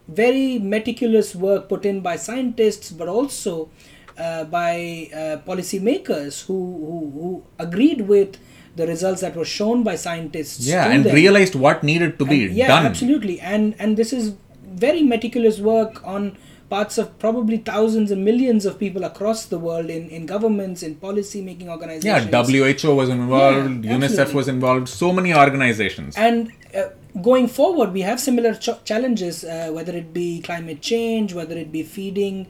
very 0.08 0.60
meticulous 0.60 1.36
work 1.36 1.68
put 1.70 1.86
in 1.86 2.02
by 2.02 2.16
scientists, 2.16 2.92
but 2.92 3.08
also 3.08 3.70
uh, 4.18 4.44
by 4.46 5.10
uh, 5.14 5.38
policymakers 5.48 6.46
who, 6.46 6.54
who 6.88 7.12
who 7.20 7.44
agreed 7.60 8.02
with 8.02 8.38
the 8.76 8.86
results 8.88 9.22
that 9.22 9.36
were 9.36 9.46
shown 9.46 9.84
by 9.84 9.96
scientists. 9.96 10.66
Yeah, 10.68 10.90
and 10.90 11.06
them. 11.06 11.16
realized 11.16 11.56
what 11.56 11.84
needed 11.84 12.20
to 12.20 12.26
be 12.26 12.46
And- 12.46 12.56
yeah, 12.56 12.68
done. 12.68 12.86
absolutely, 12.86 13.40
and 13.40 13.76
and 13.80 13.98
this 13.98 14.14
is 14.14 14.34
very 14.64 15.04
meticulous 15.04 15.60
work 15.60 16.02
on 16.06 16.38
parts 16.76 16.98
of 17.02 17.08
probably 17.26 17.58
thousands 17.72 18.10
and 18.14 18.22
millions 18.30 18.64
of 18.70 18.74
people 18.84 19.04
across 19.12 19.40
the 19.54 19.60
world 19.68 19.90
in, 19.98 20.04
in 20.18 20.26
governments, 20.26 20.80
in 20.88 20.94
policy 21.08 21.42
making 21.50 21.70
organizations. 21.76 22.30
Yeah. 22.32 22.44
WHO 22.44 22.96
was 23.02 23.10
involved, 23.10 23.86
Yeah, 23.86 23.94
UNICEF 23.96 24.04
absolutely. 24.04 24.36
was 24.42 24.48
involved, 24.56 24.88
so 24.90 25.14
many 25.20 25.32
organizations. 25.46 26.12
And 26.18 26.52
uh, 26.80 26.90
going 27.30 27.48
forward, 27.60 27.90
we 27.98 28.02
have 28.10 28.20
similar 28.20 28.54
ch- 28.56 28.84
challenges, 28.92 29.36
uh, 29.46 29.70
whether 29.78 29.94
it 30.02 30.10
be 30.14 30.28
climate 30.42 30.82
change, 30.82 31.34
whether 31.40 31.58
it 31.64 31.72
be 31.72 31.84
feeding 31.84 32.48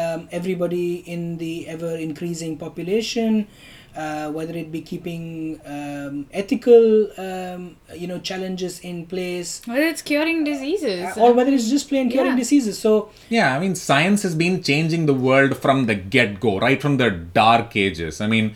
um, 0.00 0.28
everybody 0.38 0.88
in 1.14 1.38
the 1.38 1.66
ever 1.74 1.92
increasing 2.08 2.52
population, 2.66 3.48
uh, 3.96 4.30
whether 4.30 4.54
it 4.62 4.70
be 4.70 4.80
keeping 4.82 5.58
um, 5.64 6.26
ethical, 6.32 7.08
um, 7.26 7.76
you 7.94 8.06
know, 8.06 8.18
challenges 8.18 8.80
in 8.80 9.06
place, 9.06 9.62
Whether 9.66 9.82
it's 9.92 10.02
curing 10.02 10.44
diseases. 10.44 11.16
uh, 11.16 11.20
or 11.22 11.32
whether 11.32 11.52
it's 11.52 11.68
just 11.70 11.88
plain 11.88 12.10
curing 12.10 12.32
Yeah. 12.32 12.36
diseases. 12.44 12.78
So 12.78 13.10
Yeah, 13.30 13.56
I 13.56 13.58
mean, 13.58 13.74
science 13.74 14.22
has 14.22 14.34
been 14.34 14.62
changing 14.62 15.06
the 15.06 15.14
world 15.14 15.56
from 15.56 15.86
the 15.86 15.94
get 15.94 16.40
go, 16.40 16.58
right 16.58 16.80
from 16.80 16.96
the 16.98 17.10
dark 17.10 17.76
ages. 17.76 18.20
I 18.20 18.26
mean, 18.26 18.54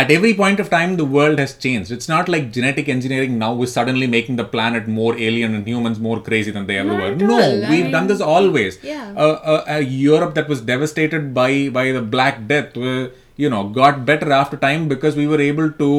at 0.00 0.10
every 0.16 0.32
point 0.34 0.60
of 0.60 0.70
time, 0.70 0.96
the 0.96 1.04
world 1.04 1.38
has 1.40 1.52
changed. 1.64 1.90
It's 1.90 2.08
not 2.08 2.28
like 2.28 2.52
genetic 2.52 2.88
engineering 2.88 3.38
now 3.38 3.60
is 3.64 3.72
suddenly 3.72 4.06
making 4.06 4.36
the 4.36 4.44
planet 4.44 4.86
more 4.86 5.14
alien 5.18 5.54
and 5.54 5.66
humans 5.66 5.98
more 5.98 6.20
crazy 6.28 6.52
than 6.52 6.66
they 6.68 6.76
ever 6.78 6.92
Not 6.96 7.00
were. 7.02 7.16
No, 7.16 7.40
all. 7.42 7.56
We've 7.70 7.90
done 7.90 8.04
mean, 8.04 8.06
this 8.12 8.20
always. 8.20 8.78
yeah. 8.84 9.12
Uh, 9.16 9.40
uh, 9.54 9.64
uh, 9.68 9.76
Europe 9.78 10.34
that 10.36 10.48
was 10.48 10.60
devastated 10.60 11.34
by 11.34 11.68
by 11.70 11.90
the 11.96 12.00
Black 12.02 12.46
Death, 12.52 12.76
uh, 12.76 13.08
you 13.44 13.50
know, 13.54 13.62
got 13.80 14.04
better 14.10 14.30
after 14.40 14.56
time 14.68 14.82
because 14.92 15.14
we 15.22 15.26
were 15.32 15.40
able 15.50 15.68
to 15.82 15.90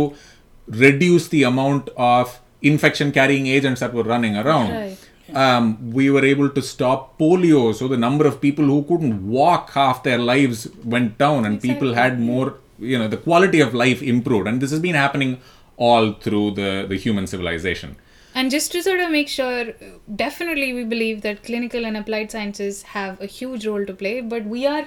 reduce 0.85 1.27
the 1.35 1.43
amount 1.51 1.89
of 1.97 2.39
infection 2.61 3.11
carrying 3.11 3.47
agents 3.57 3.79
that 3.83 3.93
were 3.99 4.03
running 4.13 4.35
around 4.41 4.69
Right. 4.71 4.97
um, 5.43 5.65
we 5.99 6.05
were 6.15 6.23
able 6.33 6.49
to 6.57 6.61
stop 6.61 7.17
polio. 7.21 7.61
So 7.79 7.87
the 7.93 7.97
number 8.07 8.25
of 8.31 8.35
people 8.45 8.65
who 8.73 8.83
couldn't 8.89 9.17
walk 9.39 9.71
half 9.79 10.03
their 10.07 10.19
lives 10.31 10.67
went 10.95 11.17
down, 11.23 11.45
and 11.49 11.61
people 11.69 11.93
had 12.03 12.19
more. 12.31 12.47
You 12.91 12.97
know, 12.99 13.07
the 13.07 13.17
quality 13.25 13.59
of 13.65 13.73
life 13.85 13.99
improved, 14.11 14.47
and 14.51 14.61
this 14.65 14.71
has 14.75 14.79
been 14.85 14.95
happening 14.95 15.33
all 15.87 16.13
through 16.23 16.45
the 16.59 16.69
the 16.91 16.97
human 17.03 17.27
civilization. 17.33 17.91
And 18.39 18.53
just 18.55 18.71
to 18.73 18.81
sort 18.87 19.01
of 19.05 19.09
make 19.15 19.29
sure, 19.35 19.63
definitely 20.23 20.67
we 20.79 20.83
believe 20.93 21.21
that 21.27 21.43
clinical 21.49 21.85
and 21.89 21.97
applied 22.01 22.31
sciences 22.35 22.81
have 22.95 23.21
a 23.27 23.29
huge 23.37 23.67
role 23.71 23.85
to 23.89 23.95
play, 24.03 24.13
but 24.33 24.45
we 24.55 24.61
are 24.73 24.85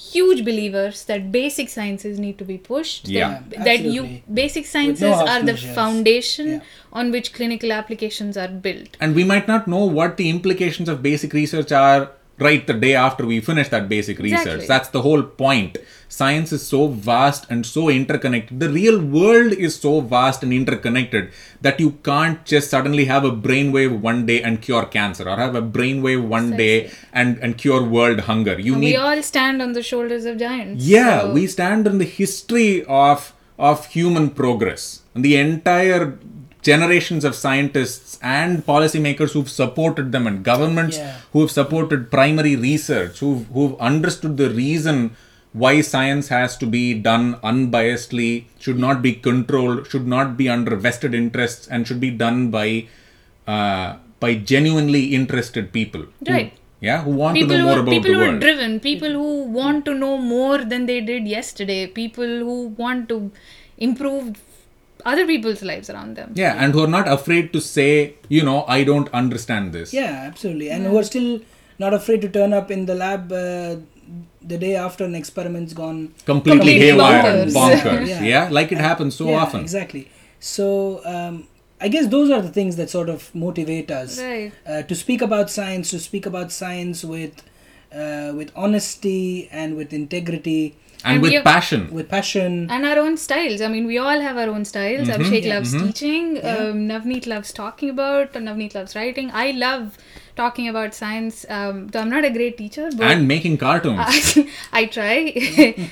huge 0.00 0.44
believers 0.44 1.04
that 1.06 1.30
basic 1.32 1.68
sciences 1.68 2.18
need 2.24 2.38
to 2.38 2.44
be 2.44 2.56
pushed. 2.56 3.04
that- 3.06 3.12
Yeah. 3.12 3.40
Yeah, 3.52 3.64
that 3.64 3.80
you 3.94 4.02
basic 4.32 4.66
sciences 4.66 5.02
no 5.02 5.26
are 5.32 5.42
the 5.42 5.56
foundation 5.78 6.50
Yeah. 6.52 6.60
on 6.92 7.10
which 7.10 7.32
clinical 7.32 7.72
applications 7.72 8.36
are 8.36 8.48
built. 8.66 8.96
And 9.00 9.14
we 9.14 9.24
might 9.24 9.48
not 9.48 9.66
know 9.66 9.84
what 9.98 10.16
the 10.16 10.28
implications 10.30 10.88
of 10.88 11.02
basic 11.02 11.32
research 11.32 11.72
are 11.72 12.10
right 12.38 12.66
the 12.66 12.74
day 12.74 12.94
after 12.94 13.26
we 13.26 13.40
finish 13.40 13.68
that 13.68 13.88
basic 13.88 14.18
research. 14.18 14.40
Exactly. 14.46 14.66
That's 14.66 14.88
the 14.90 15.02
whole 15.02 15.22
point. 15.22 15.78
Science 16.08 16.52
is 16.52 16.66
so 16.66 16.88
vast 16.88 17.46
and 17.50 17.66
so 17.66 17.88
interconnected. 17.88 18.58
The 18.60 18.70
real 18.70 18.98
world 19.02 19.52
is 19.52 19.76
so 19.76 20.00
vast 20.00 20.42
and 20.42 20.52
interconnected 20.52 21.32
that 21.60 21.78
you 21.80 21.92
can't 22.02 22.44
just 22.44 22.70
suddenly 22.70 23.04
have 23.06 23.24
a 23.24 23.30
brainwave 23.30 24.00
one 24.00 24.24
day 24.24 24.42
and 24.42 24.62
cure 24.62 24.86
cancer 24.86 25.28
or 25.28 25.36
have 25.36 25.54
a 25.54 25.62
brainwave 25.62 26.26
one 26.26 26.56
day 26.56 26.90
and, 27.12 27.38
and 27.38 27.58
cure 27.58 27.82
world 27.82 28.20
hunger. 28.20 28.58
You 28.58 28.74
we 28.74 28.80
need 28.80 28.96
all 28.96 29.22
stand 29.22 29.60
on 29.60 29.72
the 29.72 29.82
shoulders 29.82 30.24
of 30.24 30.38
giants. 30.38 30.84
yeah, 30.84 31.20
so- 31.22 31.32
we 31.32 31.46
stand 31.46 31.86
on 31.86 31.98
the 31.98 32.04
history 32.04 32.84
of 32.84 33.32
of 33.58 33.86
human 33.86 34.30
progress. 34.30 35.02
And 35.14 35.24
the 35.24 35.36
entire 35.36 36.16
generations 36.70 37.24
of 37.28 37.34
scientists 37.44 38.18
and 38.38 38.64
policymakers 38.72 39.32
who've 39.34 39.52
supported 39.60 40.06
them 40.14 40.26
and 40.30 40.38
governments 40.50 40.96
Yeah. 40.98 41.14
who've 41.32 41.52
supported 41.60 42.10
primary 42.18 42.54
research, 42.68 43.14
who've, 43.22 43.44
who've 43.56 43.76
understood 43.92 44.34
the 44.42 44.50
reason 44.62 44.98
why 45.62 45.72
science 45.92 46.26
has 46.36 46.56
to 46.62 46.66
be 46.76 46.82
done 47.10 47.26
unbiasedly, 47.50 48.30
should 48.64 48.80
not 48.86 48.98
be 49.06 49.12
controlled, 49.28 49.78
should 49.90 50.06
not 50.16 50.36
be 50.40 50.46
under 50.56 50.74
vested 50.86 51.14
interests, 51.22 51.66
and 51.72 51.86
should 51.88 52.02
be 52.08 52.10
done 52.24 52.40
by 52.58 52.66
uh, 53.54 53.88
by 54.24 54.30
genuinely 54.52 55.02
interested 55.18 55.66
people. 55.78 56.02
who- 56.02 56.32
Right. 56.34 56.50
yeah, 56.86 56.98
who 57.04 57.12
want 57.22 57.34
people 57.38 57.56
to 57.56 57.58
know 57.58 57.62
who 57.62 57.68
more 57.68 57.78
are, 57.78 57.82
about 57.84 57.94
people 57.96 58.12
the 58.14 58.18
who 58.24 58.30
are 58.32 58.38
driven 58.44 58.72
people 58.88 59.12
who 59.20 59.30
want 59.60 59.84
to 59.88 59.94
know 60.02 60.12
more 60.34 60.58
than 60.72 60.82
they 60.90 60.98
did 61.10 61.26
yesterday 61.36 61.80
people 62.00 62.32
who 62.48 62.56
want 62.82 63.08
to 63.12 63.18
improve 63.88 64.26
other 65.04 65.26
people's 65.26 65.62
lives 65.62 65.88
around 65.90 66.16
them 66.16 66.32
Yeah, 66.34 66.54
and 66.62 66.72
who 66.72 66.82
are 66.84 66.88
not 66.98 67.08
afraid 67.08 67.52
to 67.52 67.60
say, 67.60 68.14
you 68.28 68.42
know, 68.42 68.64
I 68.66 68.84
don't 68.84 69.08
understand 69.12 69.72
this. 69.72 69.92
Yeah, 69.92 70.24
absolutely. 70.26 70.70
And 70.70 70.86
who 70.86 70.98
are 70.98 71.02
still 71.04 71.40
not 71.78 71.94
afraid 71.94 72.20
to 72.22 72.28
turn 72.28 72.52
up 72.52 72.70
in 72.70 72.86
the 72.86 72.94
lab 72.94 73.30
uh, 73.32 73.76
the 74.42 74.58
day 74.58 74.74
after 74.74 75.04
an 75.04 75.14
experiment's 75.14 75.72
gone 75.72 76.14
Completely, 76.24 76.58
Completely 76.58 76.78
haywire 76.86 77.26
and 77.42 77.50
bonkers. 77.52 77.80
bonkers. 77.82 78.08
Yeah. 78.14 78.22
yeah. 78.22 78.48
like 78.50 78.72
it 78.72 78.78
happens 78.78 79.14
so 79.16 79.28
yeah, 79.30 79.36
often. 79.36 79.60
Exactly. 79.60 80.10
So 80.40 81.00
um, 81.04 81.46
I 81.80 81.88
guess 81.88 82.06
those 82.08 82.30
are 82.30 82.40
the 82.42 82.48
things 82.48 82.76
that 82.76 82.90
sort 82.90 83.08
of 83.08 83.32
motivate 83.34 83.90
us 83.90 84.18
Right. 84.20 84.52
uh, 84.66 84.82
to 84.82 84.94
speak 84.94 85.20
about 85.22 85.50
science, 85.50 85.90
to 85.90 85.98
speak 86.00 86.26
about 86.26 86.50
science 86.52 87.04
with 87.04 87.42
uh, 87.94 88.32
with 88.36 88.50
honesty 88.54 89.48
and 89.50 89.74
with 89.76 89.92
integrity, 89.94 90.76
And, 91.04 91.14
And 91.14 91.22
with 91.22 91.32
have- 91.34 91.44
passion. 91.44 91.82
with 91.96 92.08
passion. 92.12 92.54
and 92.76 92.84
our 92.92 92.98
own 93.02 93.16
styles 93.24 93.60
i 93.66 93.68
mean 93.74 93.84
we 93.90 93.98
all 94.04 94.20
have 94.28 94.36
our 94.44 94.48
own 94.54 94.64
styles 94.70 95.08
Mm-hmm. 95.08 95.22
abhishek 95.26 95.44
loves 95.50 95.72
teaching 95.82 96.24
um, 96.52 96.80
navneet 96.92 97.26
loves 97.32 97.52
talking 97.58 97.90
about 97.96 98.32
navneet 98.46 98.74
loves 98.78 98.96
writing 98.98 99.30
i 99.42 99.46
love 99.64 99.84
talking 100.40 100.66
about 100.72 100.96
science 100.98 101.38
um, 101.58 101.78
though 101.92 102.00
i'm 102.02 102.10
not 102.16 102.26
a 102.30 102.32
great 102.38 102.56
teacher 102.62 102.88
but 102.96 103.06
and 103.12 103.28
making 103.34 103.56
cartoons. 103.62 104.38
I 104.80 104.84
try. 104.98 105.16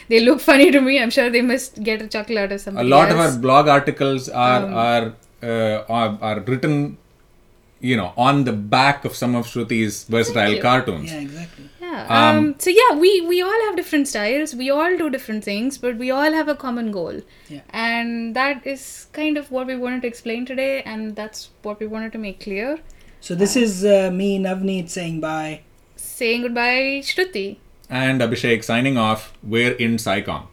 they 0.15 0.21
look 0.27 0.41
funny 0.51 0.69
to 0.77 0.81
me. 0.89 0.99
I'm 1.05 1.11
sure 1.17 1.31
they 1.39 1.43
must 1.55 1.81
get 1.89 2.03
a 2.03 2.07
chuckle 2.17 2.39
out 2.43 2.53
of 2.53 2.61
a 2.61 2.65
somebody 2.67 2.89
lot 2.97 3.11
of 3.17 3.19
our 3.25 3.33
blog 3.47 3.69
articles 3.79 4.29
are 4.29 4.61
Um, 4.67 4.75
are, 4.89 5.07
uh, 5.43 5.97
are 6.01 6.11
are 6.31 6.39
written, 6.51 6.77
you 7.93 7.97
know, 8.03 8.13
on 8.29 8.45
the 8.51 8.55
back 8.77 9.05
of 9.11 9.17
some 9.23 9.35
of 9.41 9.47
Shruti's 9.55 9.99
versatile 10.17 10.61
cartoons. 10.69 11.11
Yeah, 11.13 11.21
exactly. 11.29 11.65
Yeah. 11.97 12.31
Um, 12.31 12.55
so 12.59 12.71
yeah, 12.71 12.99
we 12.99 13.21
we 13.23 13.43
all 13.43 13.61
have 13.67 13.77
different 13.77 14.09
styles. 14.09 14.55
We 14.55 14.71
all 14.71 14.97
do 14.97 15.09
different 15.11 15.45
things, 15.45 15.79
but 15.79 15.97
we 15.97 16.11
all 16.11 16.33
have 16.33 16.49
a 16.49 16.55
common 16.55 16.91
goal. 16.93 17.21
Yeah. 17.49 17.63
And 17.71 18.37
that 18.37 18.67
is 18.67 19.07
kind 19.13 19.37
of 19.37 19.51
what 19.51 19.67
we 19.67 19.77
wanted 19.77 20.03
to 20.03 20.09
explain 20.09 20.47
today, 20.47 20.83
and 20.83 21.17
that's 21.17 21.51
what 21.63 21.81
we 21.81 21.87
wanted 21.87 22.13
to 22.13 22.19
make 22.19 22.41
clear. 22.41 22.79
So 23.21 23.35
this 23.35 23.57
is 23.57 23.85
uh, 23.85 24.11
me, 24.13 24.39
Navneet, 24.39 24.91
saying 24.91 25.21
bye. 25.21 25.63
Saying 25.97 26.43
goodbye, 26.43 27.01
Shruti. 27.03 27.57
And 27.89 28.21
Abhishek 28.21 28.65
signing 28.65 28.99
off. 28.99 29.33
We're 29.43 29.75
IndSciComm. 29.75 30.47